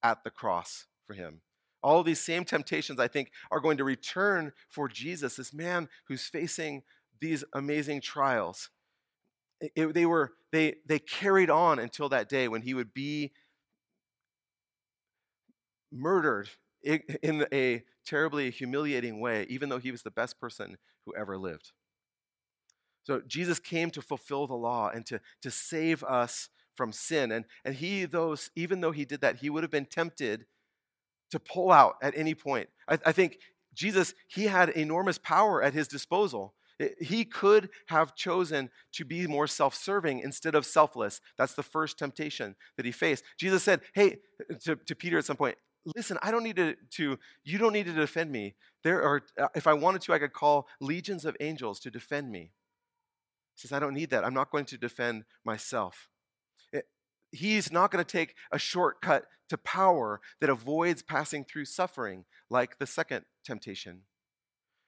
at 0.03 0.23
the 0.23 0.29
cross 0.29 0.85
for 1.07 1.13
him. 1.13 1.41
All 1.83 1.99
of 1.99 2.05
these 2.05 2.21
same 2.21 2.45
temptations, 2.45 2.99
I 2.99 3.07
think, 3.07 3.31
are 3.49 3.59
going 3.59 3.77
to 3.77 3.83
return 3.83 4.53
for 4.69 4.87
Jesus, 4.87 5.35
this 5.35 5.53
man 5.53 5.89
who's 6.07 6.27
facing 6.27 6.83
these 7.19 7.43
amazing 7.53 8.01
trials. 8.01 8.69
It, 9.75 9.93
they 9.93 10.05
were 10.05 10.33
they 10.51 10.75
they 10.87 10.99
carried 10.99 11.49
on 11.49 11.79
until 11.79 12.09
that 12.09 12.29
day 12.29 12.47
when 12.47 12.61
he 12.61 12.73
would 12.73 12.93
be 12.93 13.31
murdered 15.91 16.49
in 16.83 17.45
a 17.53 17.83
terribly 18.05 18.49
humiliating 18.49 19.19
way, 19.19 19.45
even 19.49 19.69
though 19.69 19.77
he 19.77 19.91
was 19.91 20.01
the 20.01 20.11
best 20.11 20.39
person 20.39 20.77
who 21.05 21.15
ever 21.15 21.37
lived. 21.37 21.71
So 23.03 23.21
Jesus 23.27 23.59
came 23.59 23.89
to 23.91 24.01
fulfill 24.01 24.47
the 24.47 24.55
law 24.55 24.89
and 24.89 25.05
to, 25.07 25.19
to 25.41 25.51
save 25.51 26.03
us 26.03 26.49
from 26.75 26.91
sin. 26.91 27.31
And, 27.31 27.45
and 27.65 27.75
he, 27.75 28.05
those, 28.05 28.49
even 28.55 28.81
though 28.81 28.91
he 28.91 29.05
did 29.05 29.21
that, 29.21 29.37
he 29.37 29.49
would 29.49 29.63
have 29.63 29.71
been 29.71 29.85
tempted 29.85 30.45
to 31.31 31.39
pull 31.39 31.71
out 31.71 31.95
at 32.01 32.13
any 32.15 32.35
point. 32.35 32.69
I, 32.87 32.99
I 33.05 33.11
think 33.11 33.37
Jesus, 33.73 34.13
he 34.27 34.45
had 34.45 34.69
enormous 34.69 35.17
power 35.17 35.63
at 35.63 35.73
his 35.73 35.87
disposal. 35.87 36.53
He 36.99 37.25
could 37.25 37.69
have 37.87 38.15
chosen 38.15 38.71
to 38.93 39.05
be 39.05 39.27
more 39.27 39.45
self 39.45 39.75
serving 39.75 40.19
instead 40.19 40.55
of 40.55 40.65
selfless. 40.65 41.21
That's 41.37 41.53
the 41.53 41.63
first 41.63 41.99
temptation 41.99 42.55
that 42.75 42.85
he 42.85 42.91
faced. 42.91 43.23
Jesus 43.37 43.63
said, 43.63 43.81
Hey, 43.93 44.17
to, 44.63 44.75
to 44.75 44.95
Peter 44.95 45.19
at 45.19 45.25
some 45.25 45.37
point, 45.37 45.57
listen, 45.85 46.17
I 46.21 46.31
don't 46.31 46.43
need 46.43 46.55
to, 46.57 46.75
to, 46.91 47.17
you 47.43 47.57
don't 47.57 47.73
need 47.73 47.85
to 47.85 47.93
defend 47.93 48.31
me. 48.31 48.55
There 48.83 49.01
are, 49.01 49.23
uh, 49.37 49.47
if 49.55 49.67
I 49.67 49.73
wanted 49.73 50.01
to, 50.03 50.13
I 50.13 50.19
could 50.19 50.33
call 50.33 50.67
legions 50.79 51.25
of 51.25 51.35
angels 51.39 51.79
to 51.81 51.91
defend 51.91 52.31
me. 52.31 52.51
He 53.55 53.61
says, 53.61 53.71
I 53.71 53.79
don't 53.79 53.93
need 53.93 54.09
that. 54.11 54.23
I'm 54.23 54.33
not 54.33 54.51
going 54.51 54.65
to 54.65 54.77
defend 54.77 55.25
myself. 55.43 56.09
It, 56.71 56.77
eh, 56.77 57.37
he's 57.37 57.71
not 57.71 57.91
going 57.91 58.03
to 58.03 58.11
take 58.11 58.35
a 58.51 58.59
shortcut 58.59 59.25
to 59.49 59.57
power 59.57 60.21
that 60.39 60.49
avoids 60.49 61.01
passing 61.01 61.43
through 61.43 61.65
suffering, 61.65 62.25
like 62.49 62.79
the 62.79 62.87
second 62.87 63.25
temptation. 63.43 64.03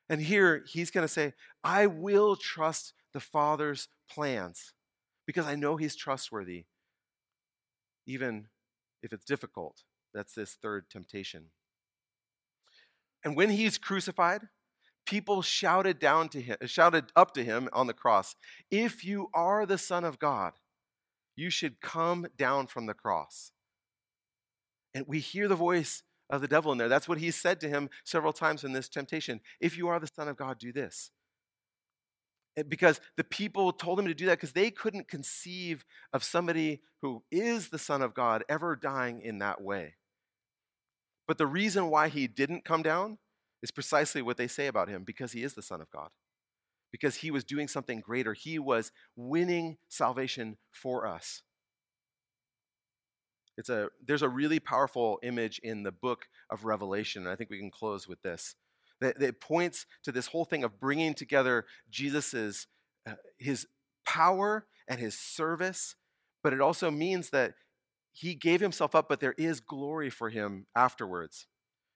And 0.10 0.22
here 0.22 0.64
he's 0.68 0.92
going 0.92 1.06
to 1.06 1.14
say, 1.14 1.34
I 1.64 1.88
will 1.88 2.36
trust 2.36 2.94
the 3.14 3.20
Father's 3.20 3.88
plans 4.10 4.74
because 5.26 5.46
I 5.46 5.56
know 5.56 5.76
he's 5.78 5.96
trustworthy, 5.96 6.66
even 8.06 8.48
if 9.02 9.14
it's 9.14 9.26
difficult. 9.26 9.84
That's 10.14 10.34
this 10.34 10.54
third 10.54 10.90
temptation. 10.90 11.52
And 13.24 13.36
when 13.36 13.50
he's 13.50 13.78
crucified, 13.78 14.42
people 15.06 15.42
shouted 15.42 16.00
down 16.00 16.30
to 16.30 16.42
him, 16.42 16.58
shouted 16.66 17.12
up 17.16 17.34
to 17.34 17.44
him 17.44 17.70
on 17.74 17.88
the 17.88 17.94
cross, 17.94 18.36
"If 18.70 19.04
you 19.04 19.30
are 19.34 19.66
the 19.66 19.78
son 19.78 20.04
of 20.04 20.20
God, 20.20 20.54
you 21.36 21.50
should 21.50 21.82
come 21.82 22.28
down 22.38 22.68
from 22.68 22.86
the 22.86 22.94
cross." 22.94 23.52
And 24.94 25.08
we 25.08 25.20
hear 25.20 25.48
the 25.48 25.56
voice 25.56 26.04
of 26.30 26.42
the 26.42 26.48
devil 26.48 26.72
in 26.72 26.78
there. 26.78 26.90
That's 26.90 27.08
what 27.08 27.18
he 27.18 27.32
said 27.32 27.60
to 27.62 27.70
him 27.70 27.90
several 28.04 28.34
times 28.34 28.64
in 28.64 28.74
this 28.74 28.90
temptation. 28.90 29.42
If 29.60 29.78
you 29.78 29.88
are 29.88 30.00
the 30.00 30.08
son 30.08 30.28
of 30.28 30.38
God, 30.38 30.60
do 30.60 30.72
this. 30.72 31.12
Because 32.68 33.02
the 33.16 33.24
people 33.24 33.74
told 33.74 34.00
him 34.00 34.06
to 34.06 34.14
do 34.14 34.28
that 34.28 34.38
because 34.38 34.54
they 34.54 34.70
couldn't 34.70 35.08
conceive 35.08 35.86
of 36.12 36.24
somebody 36.24 36.84
who 37.02 37.26
is 37.32 37.70
the 37.70 37.80
son 37.80 38.04
of 38.04 38.14
God 38.14 38.44
ever 38.48 38.76
dying 38.76 39.22
in 39.22 39.40
that 39.40 39.62
way. 39.62 39.96
But 41.28 41.38
the 41.38 41.48
reason 41.48 41.90
why 41.90 42.10
he 42.10 42.28
didn't 42.28 42.66
come 42.66 42.84
down 42.84 43.18
is 43.62 43.72
precisely 43.72 44.22
what 44.22 44.38
they 44.38 44.48
say 44.48 44.68
about 44.68 44.90
him 44.90 45.04
because 45.04 45.32
he 45.32 45.44
is 45.44 45.54
the 45.54 45.62
Son 45.62 45.82
of 45.82 45.90
God. 45.90 46.10
Because 46.92 47.16
he 47.16 47.32
was 47.32 47.44
doing 47.44 47.68
something 47.68 48.02
greater. 48.02 48.34
He 48.34 48.60
was 48.60 48.92
winning 49.16 49.78
salvation 49.88 50.58
for 50.72 51.08
us. 51.08 51.42
It's 53.58 53.70
a, 53.70 53.90
there's 54.06 54.22
a 54.22 54.30
really 54.30 54.60
powerful 54.60 55.20
image 55.24 55.60
in 55.60 55.84
the 55.84 55.92
book 55.92 56.28
of 56.50 56.66
Revelation, 56.66 57.24
and 57.24 57.32
I 57.32 57.36
think 57.36 57.50
we 57.50 57.60
can 57.60 57.72
close 57.72 58.08
with 58.08 58.22
this. 58.22 58.56
That, 59.02 59.42
points 59.42 59.86
to 60.04 60.12
this 60.12 60.28
whole 60.28 60.46
thing 60.46 60.64
of 60.64 60.80
bringing 60.80 61.14
together 61.14 61.66
Jesus's 61.90 62.68
uh, 63.06 63.16
his 63.38 63.68
power 64.06 64.66
and 64.88 65.00
his 65.00 65.18
service, 65.18 65.96
but 66.42 66.54
it 66.54 66.62
also 66.62 66.90
means 66.90 67.30
that 67.32 67.54
he 68.14 68.36
gave 68.36 68.62
himself 68.62 68.96
up, 68.96 69.10
but 69.10 69.20
there 69.20 69.36
is 69.38 69.60
glory 69.60 70.10
for 70.10 70.30
him 70.30 70.68
afterwards. 70.76 71.48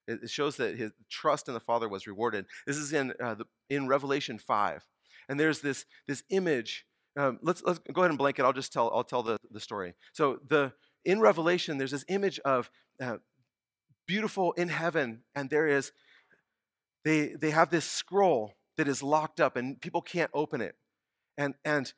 It 0.07 0.29
shows 0.29 0.57
that 0.57 0.77
his 0.77 0.91
trust 1.09 1.47
in 1.47 1.53
the 1.53 1.59
Father 1.59 1.87
was 1.87 2.07
rewarded. 2.07 2.45
This 2.65 2.77
is 2.77 2.93
in, 2.93 3.13
uh, 3.23 3.35
the, 3.35 3.45
in 3.69 3.87
Revelation 3.87 4.39
5. 4.39 4.85
And 5.29 5.39
there's 5.39 5.59
this, 5.59 5.85
this 6.07 6.23
image. 6.29 6.85
Um, 7.17 7.39
let's, 7.41 7.61
let's 7.63 7.79
go 7.91 8.01
ahead 8.01 8.11
and 8.11 8.17
blank 8.17 8.39
it. 8.39 8.43
I'll 8.43 8.53
just 8.53 8.71
tell, 8.71 8.89
I'll 8.93 9.03
tell 9.03 9.21
the, 9.21 9.37
the 9.51 9.59
story. 9.59 9.93
So 10.13 10.39
the, 10.47 10.71
in 11.03 11.19
Revelation, 11.19 11.77
there's 11.77 11.91
this 11.91 12.05
image 12.07 12.39
of 12.39 12.69
uh, 13.01 13.17
beautiful 14.07 14.53
in 14.53 14.69
heaven, 14.69 15.23
and 15.35 15.49
there 15.49 15.67
is, 15.67 15.91
they, 17.03 17.33
they 17.39 17.51
have 17.51 17.69
this 17.69 17.85
scroll 17.85 18.53
that 18.77 18.87
is 18.87 19.03
locked 19.03 19.39
up, 19.39 19.55
and 19.57 19.79
people 19.81 20.01
can't 20.01 20.31
open 20.33 20.61
it. 20.61 20.75
And, 21.37 21.53
and 21.65 21.91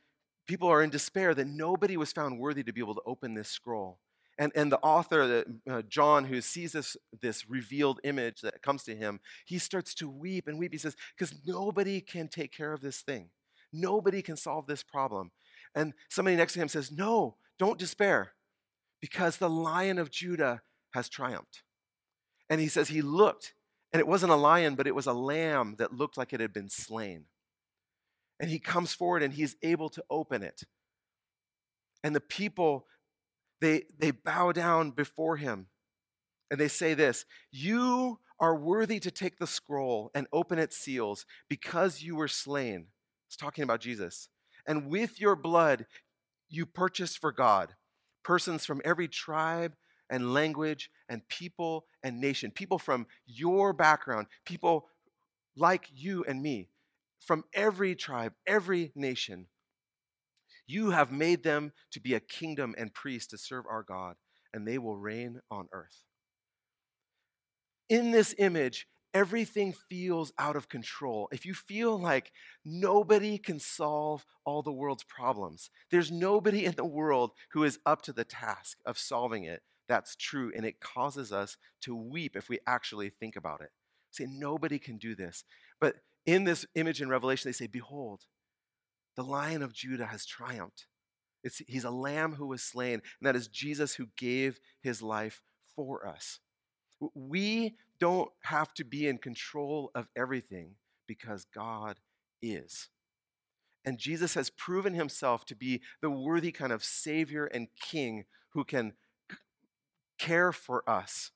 people 0.47 0.67
are 0.67 0.81
in 0.81 0.89
despair 0.89 1.35
that 1.35 1.47
nobody 1.47 1.95
was 1.95 2.11
found 2.11 2.39
worthy 2.39 2.63
to 2.63 2.73
be 2.73 2.81
able 2.81 2.95
to 2.95 3.01
open 3.05 3.35
this 3.35 3.49
scroll. 3.49 3.99
And, 4.39 4.53
and 4.55 4.71
the 4.71 4.79
author, 4.79 5.43
uh, 5.69 5.81
John, 5.83 6.23
who 6.23 6.39
sees 6.39 6.71
this, 6.71 6.95
this 7.21 7.49
revealed 7.49 7.99
image 8.05 8.39
that 8.39 8.63
comes 8.63 8.83
to 8.83 8.95
him, 8.95 9.19
he 9.45 9.59
starts 9.59 9.93
to 9.95 10.09
weep 10.09 10.47
and 10.47 10.57
weep. 10.57 10.71
He 10.71 10.77
says, 10.77 10.95
Because 11.13 11.35
nobody 11.45 11.99
can 11.99 12.29
take 12.29 12.53
care 12.53 12.71
of 12.71 12.79
this 12.79 13.01
thing. 13.01 13.31
Nobody 13.73 14.21
can 14.21 14.37
solve 14.37 14.65
this 14.65 14.81
problem. 14.81 15.31
And 15.75 15.93
somebody 16.07 16.37
next 16.37 16.53
to 16.53 16.59
him 16.59 16.69
says, 16.69 16.89
No, 16.89 17.35
don't 17.59 17.77
despair, 17.77 18.31
because 19.01 19.37
the 19.37 19.49
lion 19.49 19.99
of 19.99 20.09
Judah 20.09 20.61
has 20.93 21.09
triumphed. 21.09 21.63
And 22.49 22.61
he 22.61 22.69
says, 22.69 22.87
He 22.87 23.01
looked, 23.01 23.53
and 23.91 23.99
it 23.99 24.07
wasn't 24.07 24.31
a 24.31 24.37
lion, 24.37 24.75
but 24.75 24.87
it 24.87 24.95
was 24.95 25.05
a 25.05 25.13
lamb 25.13 25.75
that 25.79 25.93
looked 25.93 26.17
like 26.17 26.31
it 26.31 26.39
had 26.39 26.53
been 26.53 26.69
slain. 26.69 27.25
And 28.39 28.49
he 28.49 28.57
comes 28.59 28.93
forward 28.93 29.21
and 29.21 29.33
he's 29.33 29.57
able 29.61 29.89
to 29.89 30.03
open 30.09 30.43
it. 30.43 30.63
And 32.05 32.15
the 32.15 32.21
people 32.21 32.85
they, 33.61 33.83
they 33.97 34.11
bow 34.11 34.51
down 34.51 34.91
before 34.91 35.37
him 35.37 35.67
and 36.51 36.59
they 36.59 36.67
say 36.67 36.93
this 36.93 37.25
You 37.51 38.19
are 38.39 38.55
worthy 38.55 38.99
to 38.99 39.11
take 39.11 39.37
the 39.37 39.47
scroll 39.47 40.11
and 40.13 40.27
open 40.31 40.59
its 40.59 40.77
seals 40.77 41.25
because 41.49 42.01
you 42.01 42.15
were 42.15 42.27
slain. 42.27 42.87
It's 43.27 43.35
talking 43.35 43.63
about 43.63 43.81
Jesus. 43.81 44.29
And 44.65 44.87
with 44.87 45.19
your 45.19 45.35
blood, 45.35 45.85
you 46.49 46.65
purchased 46.65 47.19
for 47.19 47.31
God 47.31 47.75
persons 48.23 48.65
from 48.65 48.81
every 48.85 49.07
tribe 49.07 49.73
and 50.09 50.33
language 50.33 50.89
and 51.07 51.27
people 51.29 51.85
and 52.03 52.19
nation, 52.19 52.51
people 52.51 52.77
from 52.77 53.07
your 53.25 53.73
background, 53.73 54.27
people 54.45 54.87
like 55.55 55.87
you 55.91 56.23
and 56.25 56.41
me, 56.41 56.69
from 57.19 57.43
every 57.53 57.95
tribe, 57.95 58.33
every 58.45 58.91
nation. 58.95 59.47
You 60.69 60.91
have 60.91 61.11
made 61.11 61.41
them 61.41 61.71
to 61.93 61.99
be 61.99 62.13
a 62.13 62.19
kingdom 62.19 62.75
and 62.77 62.93
priests 62.93 63.31
to 63.31 63.39
serve 63.39 63.65
our 63.67 63.81
God, 63.81 64.17
and 64.53 64.67
they 64.67 64.77
will 64.77 64.95
reign 64.95 65.41
on 65.49 65.67
earth. 65.71 66.03
In 67.89 68.11
this 68.11 68.35
image, 68.37 68.85
everything 69.11 69.73
feels 69.73 70.31
out 70.37 70.55
of 70.55 70.69
control. 70.69 71.27
If 71.31 71.43
you 71.43 71.55
feel 71.55 71.99
like 71.99 72.31
nobody 72.63 73.39
can 73.39 73.57
solve 73.57 74.27
all 74.45 74.61
the 74.61 74.71
world's 74.71 75.03
problems, 75.03 75.71
there's 75.89 76.11
nobody 76.11 76.65
in 76.65 76.75
the 76.75 76.85
world 76.85 77.31
who 77.53 77.63
is 77.63 77.79
up 77.87 78.03
to 78.03 78.13
the 78.13 78.23
task 78.23 78.77
of 78.85 78.99
solving 78.99 79.45
it, 79.45 79.63
that's 79.87 80.15
true. 80.15 80.51
And 80.55 80.67
it 80.67 80.79
causes 80.79 81.31
us 81.31 81.57
to 81.81 81.95
weep 81.95 82.35
if 82.35 82.47
we 82.47 82.59
actually 82.67 83.09
think 83.09 83.35
about 83.35 83.61
it. 83.61 83.71
Say, 84.11 84.27
nobody 84.29 84.77
can 84.77 84.97
do 84.99 85.15
this. 85.15 85.43
But 85.81 85.95
in 86.27 86.43
this 86.43 86.67
image 86.75 87.01
in 87.01 87.09
Revelation, 87.09 87.49
they 87.49 87.53
say, 87.53 87.65
Behold, 87.65 88.21
the 89.15 89.23
lion 89.23 89.61
of 89.61 89.73
Judah 89.73 90.05
has 90.05 90.25
triumphed. 90.25 90.85
It's, 91.43 91.61
he's 91.67 91.83
a 91.85 91.91
lamb 91.91 92.35
who 92.35 92.47
was 92.47 92.61
slain, 92.61 92.95
and 92.95 93.01
that 93.21 93.35
is 93.35 93.47
Jesus 93.47 93.95
who 93.95 94.07
gave 94.17 94.59
his 94.81 95.01
life 95.01 95.41
for 95.75 96.05
us. 96.05 96.39
We 97.13 97.75
don't 97.99 98.29
have 98.43 98.73
to 98.75 98.83
be 98.83 99.07
in 99.07 99.17
control 99.17 99.91
of 99.95 100.07
everything 100.15 100.75
because 101.07 101.45
God 101.45 101.97
is. 102.41 102.89
And 103.85 103.97
Jesus 103.97 104.33
has 104.33 104.49
proven 104.49 104.93
himself 104.93 105.45
to 105.45 105.55
be 105.55 105.81
the 106.01 106.09
worthy 106.09 106.51
kind 106.51 106.73
of 106.73 106.83
Savior 106.83 107.45
and 107.45 107.67
King 107.79 108.25
who 108.49 108.63
can 108.63 108.93
care 110.17 110.51
for 110.51 110.87
us, 110.87 111.31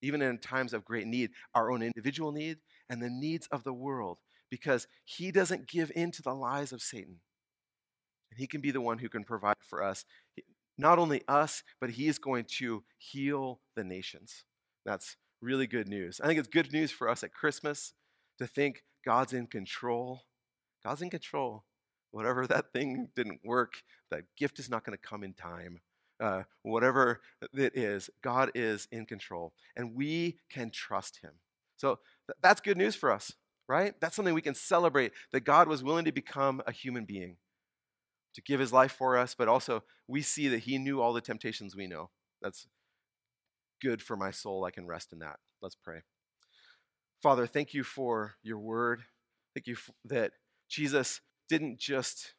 even 0.00 0.22
in 0.22 0.38
times 0.38 0.72
of 0.72 0.84
great 0.84 1.06
need, 1.06 1.30
our 1.54 1.72
own 1.72 1.82
individual 1.82 2.30
need 2.30 2.58
and 2.88 3.02
the 3.02 3.10
needs 3.10 3.48
of 3.48 3.64
the 3.64 3.72
world 3.72 4.18
because 4.54 4.86
he 5.04 5.32
doesn't 5.32 5.66
give 5.66 5.90
in 5.96 6.12
to 6.12 6.22
the 6.22 6.32
lies 6.32 6.72
of 6.72 6.80
Satan. 6.80 7.16
And 8.30 8.38
he 8.38 8.46
can 8.46 8.60
be 8.60 8.70
the 8.70 8.80
one 8.80 8.98
who 8.98 9.08
can 9.08 9.24
provide 9.24 9.56
for 9.58 9.82
us, 9.82 10.04
not 10.78 10.96
only 10.96 11.22
us, 11.26 11.64
but 11.80 11.90
he 11.90 12.06
is 12.06 12.20
going 12.20 12.44
to 12.58 12.84
heal 12.96 13.58
the 13.74 13.82
nations. 13.82 14.44
That's 14.86 15.16
really 15.42 15.66
good 15.66 15.88
news. 15.88 16.20
I 16.22 16.28
think 16.28 16.38
it's 16.38 16.46
good 16.46 16.72
news 16.72 16.92
for 16.92 17.08
us 17.08 17.24
at 17.24 17.32
Christmas 17.32 17.94
to 18.38 18.46
think 18.46 18.84
God's 19.04 19.32
in 19.32 19.48
control. 19.48 20.22
God's 20.84 21.02
in 21.02 21.10
control. 21.10 21.64
Whatever 22.12 22.46
that 22.46 22.72
thing 22.72 23.08
didn't 23.16 23.40
work, 23.44 23.82
that 24.12 24.22
gift 24.36 24.60
is 24.60 24.70
not 24.70 24.84
going 24.84 24.96
to 24.96 25.08
come 25.08 25.24
in 25.24 25.34
time. 25.34 25.80
Uh, 26.20 26.44
whatever 26.62 27.22
it 27.52 27.76
is, 27.76 28.08
God 28.22 28.52
is 28.54 28.86
in 28.92 29.04
control, 29.04 29.52
and 29.74 29.96
we 29.96 30.38
can 30.48 30.70
trust 30.70 31.18
Him. 31.24 31.32
So 31.76 31.98
th- 32.28 32.38
that's 32.40 32.60
good 32.60 32.78
news 32.78 32.94
for 32.94 33.10
us 33.10 33.32
right? 33.68 33.94
That's 34.00 34.16
something 34.16 34.34
we 34.34 34.42
can 34.42 34.54
celebrate 34.54 35.12
that 35.32 35.40
God 35.40 35.68
was 35.68 35.82
willing 35.82 36.04
to 36.04 36.12
become 36.12 36.62
a 36.66 36.72
human 36.72 37.04
being, 37.04 37.36
to 38.34 38.42
give 38.42 38.60
his 38.60 38.72
life 38.72 38.92
for 38.92 39.16
us, 39.16 39.34
but 39.34 39.48
also 39.48 39.84
we 40.06 40.22
see 40.22 40.48
that 40.48 40.60
he 40.60 40.78
knew 40.78 41.00
all 41.00 41.12
the 41.12 41.20
temptations 41.20 41.74
we 41.74 41.86
know. 41.86 42.10
That's 42.42 42.66
good 43.80 44.02
for 44.02 44.16
my 44.16 44.30
soul. 44.30 44.64
I 44.64 44.70
can 44.70 44.86
rest 44.86 45.12
in 45.12 45.20
that. 45.20 45.38
Let's 45.62 45.76
pray. 45.76 46.00
Father, 47.22 47.46
thank 47.46 47.72
you 47.72 47.84
for 47.84 48.34
your 48.42 48.58
word. 48.58 49.02
Thank 49.54 49.66
you 49.66 49.76
that 50.04 50.32
Jesus 50.68 51.20
didn't 51.48 51.78
just 51.78 52.34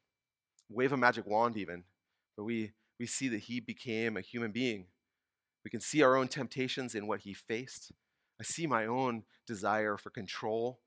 wave 0.69 0.91
a 0.91 0.97
magic 0.97 1.25
wand, 1.25 1.57
even, 1.57 1.83
but 2.35 2.43
we, 2.43 2.73
we 2.99 3.05
see 3.05 3.27
that 3.29 3.41
he 3.41 3.59
became 3.59 4.17
a 4.17 4.21
human 4.21 4.51
being. 4.51 4.87
We 5.63 5.71
can 5.71 5.79
see 5.79 6.03
our 6.03 6.15
own 6.15 6.27
temptations 6.27 6.93
in 6.93 7.07
what 7.07 7.21
he 7.21 7.33
faced. 7.33 7.91
I 8.39 8.43
see 8.43 8.67
my 8.67 8.85
own 8.85 9.23
desire 9.47 9.97
for 9.97 10.09
control 10.09 10.81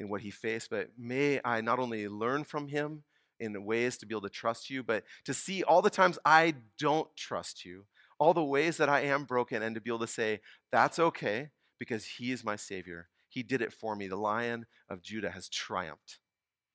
in 0.00 0.08
what 0.08 0.22
he 0.22 0.30
faced, 0.30 0.70
but 0.70 0.88
may 0.98 1.40
I 1.44 1.60
not 1.60 1.78
only 1.78 2.08
learn 2.08 2.42
from 2.42 2.66
him 2.68 3.04
in 3.38 3.64
ways 3.64 3.98
to 3.98 4.06
be 4.06 4.14
able 4.14 4.22
to 4.22 4.30
trust 4.30 4.70
you, 4.70 4.82
but 4.82 5.04
to 5.26 5.34
see 5.34 5.62
all 5.62 5.82
the 5.82 5.90
times 5.90 6.18
I 6.24 6.54
don't 6.78 7.14
trust 7.16 7.64
you, 7.64 7.84
all 8.18 8.32
the 8.34 8.42
ways 8.42 8.78
that 8.78 8.88
I 8.88 9.02
am 9.02 9.24
broken, 9.24 9.62
and 9.62 9.74
to 9.74 9.80
be 9.80 9.90
able 9.90 10.00
to 10.00 10.06
say, 10.06 10.40
that's 10.72 10.98
okay 10.98 11.50
because 11.78 12.04
he 12.04 12.32
is 12.32 12.42
my 12.42 12.56
Savior. 12.56 13.08
He 13.28 13.42
did 13.42 13.60
it 13.60 13.74
for 13.74 13.94
me. 13.94 14.08
The 14.08 14.16
Lion 14.16 14.66
of 14.88 15.02
Judah 15.02 15.30
has 15.30 15.48
triumphed. 15.48 16.18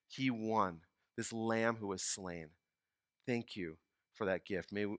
He 0.07 0.29
won, 0.29 0.81
this 1.17 1.33
lamb 1.33 1.77
who 1.77 1.87
was 1.87 2.03
slain. 2.03 2.49
Thank 3.27 3.55
you 3.55 3.77
for 4.13 4.25
that 4.25 4.45
gift. 4.45 4.71
May 4.71 4.85
we, 4.85 4.97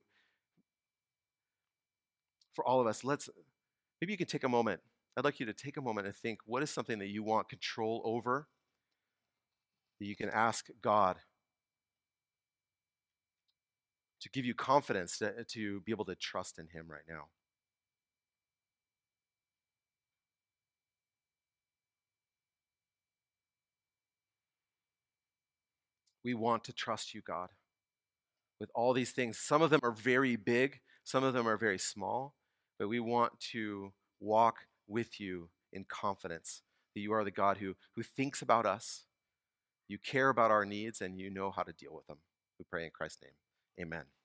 for 2.53 2.67
all 2.67 2.81
of 2.81 2.89
us, 2.89 3.05
let's 3.05 3.31
maybe 4.01 4.13
you 4.13 4.19
can 4.19 4.27
take 4.27 4.45
a 4.45 4.49
moment 4.49 4.81
I'd 5.17 5.25
like 5.25 5.41
you 5.41 5.47
to 5.47 5.55
take 5.55 5.79
a 5.79 5.83
moment 5.83 6.07
and 6.07 6.15
think 6.15 6.41
what 6.45 6.63
is 6.63 6.71
something 6.71 6.99
that 6.99 7.09
you 7.09 7.23
want 7.23 7.49
control 7.49 8.03
over 8.05 8.49
that 9.99 10.07
you 10.07 10.15
can 10.15 10.29
ask 10.29 10.69
God 10.83 11.17
to 14.21 14.29
give 14.29 14.45
you 14.45 14.55
confidence 14.55 15.17
to, 15.19 15.45
to 15.45 15.81
be 15.81 15.93
able 15.93 16.05
to 16.05 16.15
trust 16.15 16.59
in 16.59 16.69
Him 16.69 16.87
right 16.91 17.05
now. 17.09 17.29
We 26.23 26.35
want 26.35 26.65
to 26.65 26.73
trust 26.73 27.15
you, 27.15 27.23
God, 27.23 27.51
with 28.59 28.69
all 28.75 28.93
these 28.93 29.13
things. 29.13 29.39
Some 29.39 29.63
of 29.63 29.71
them 29.71 29.81
are 29.83 29.93
very 29.93 30.37
big, 30.37 30.81
some 31.05 31.23
of 31.25 31.33
them 31.33 31.47
are 31.47 31.57
very 31.57 31.79
small, 31.79 32.35
but 32.79 32.89
we 32.89 33.01
want 33.01 33.39
to 33.53 33.93
walk 34.19 34.57
with 34.87 35.21
you 35.21 35.49
in 35.73 35.85
confidence 35.85 36.63
that 36.95 37.01
you 37.01 37.13
are 37.13 37.25
the 37.25 37.31
God 37.31 37.59
who, 37.59 37.75
who 37.95 38.03
thinks 38.03 38.43
about 38.43 38.67
us, 38.67 39.05
you 39.89 39.99
care 39.99 40.29
about 40.31 40.51
our 40.51 40.65
needs, 40.65 41.01
and 41.01 41.19
you 41.19 41.31
know 41.31 41.51
how 41.51 41.63
to 41.63 41.73
deal 41.73 41.95
with 41.95 42.07
them. 42.07 42.19
We 42.59 42.65
pray 42.69 42.85
in 42.85 42.91
Christ's 42.91 43.23
name. 43.23 43.87
Amen. 43.87 44.16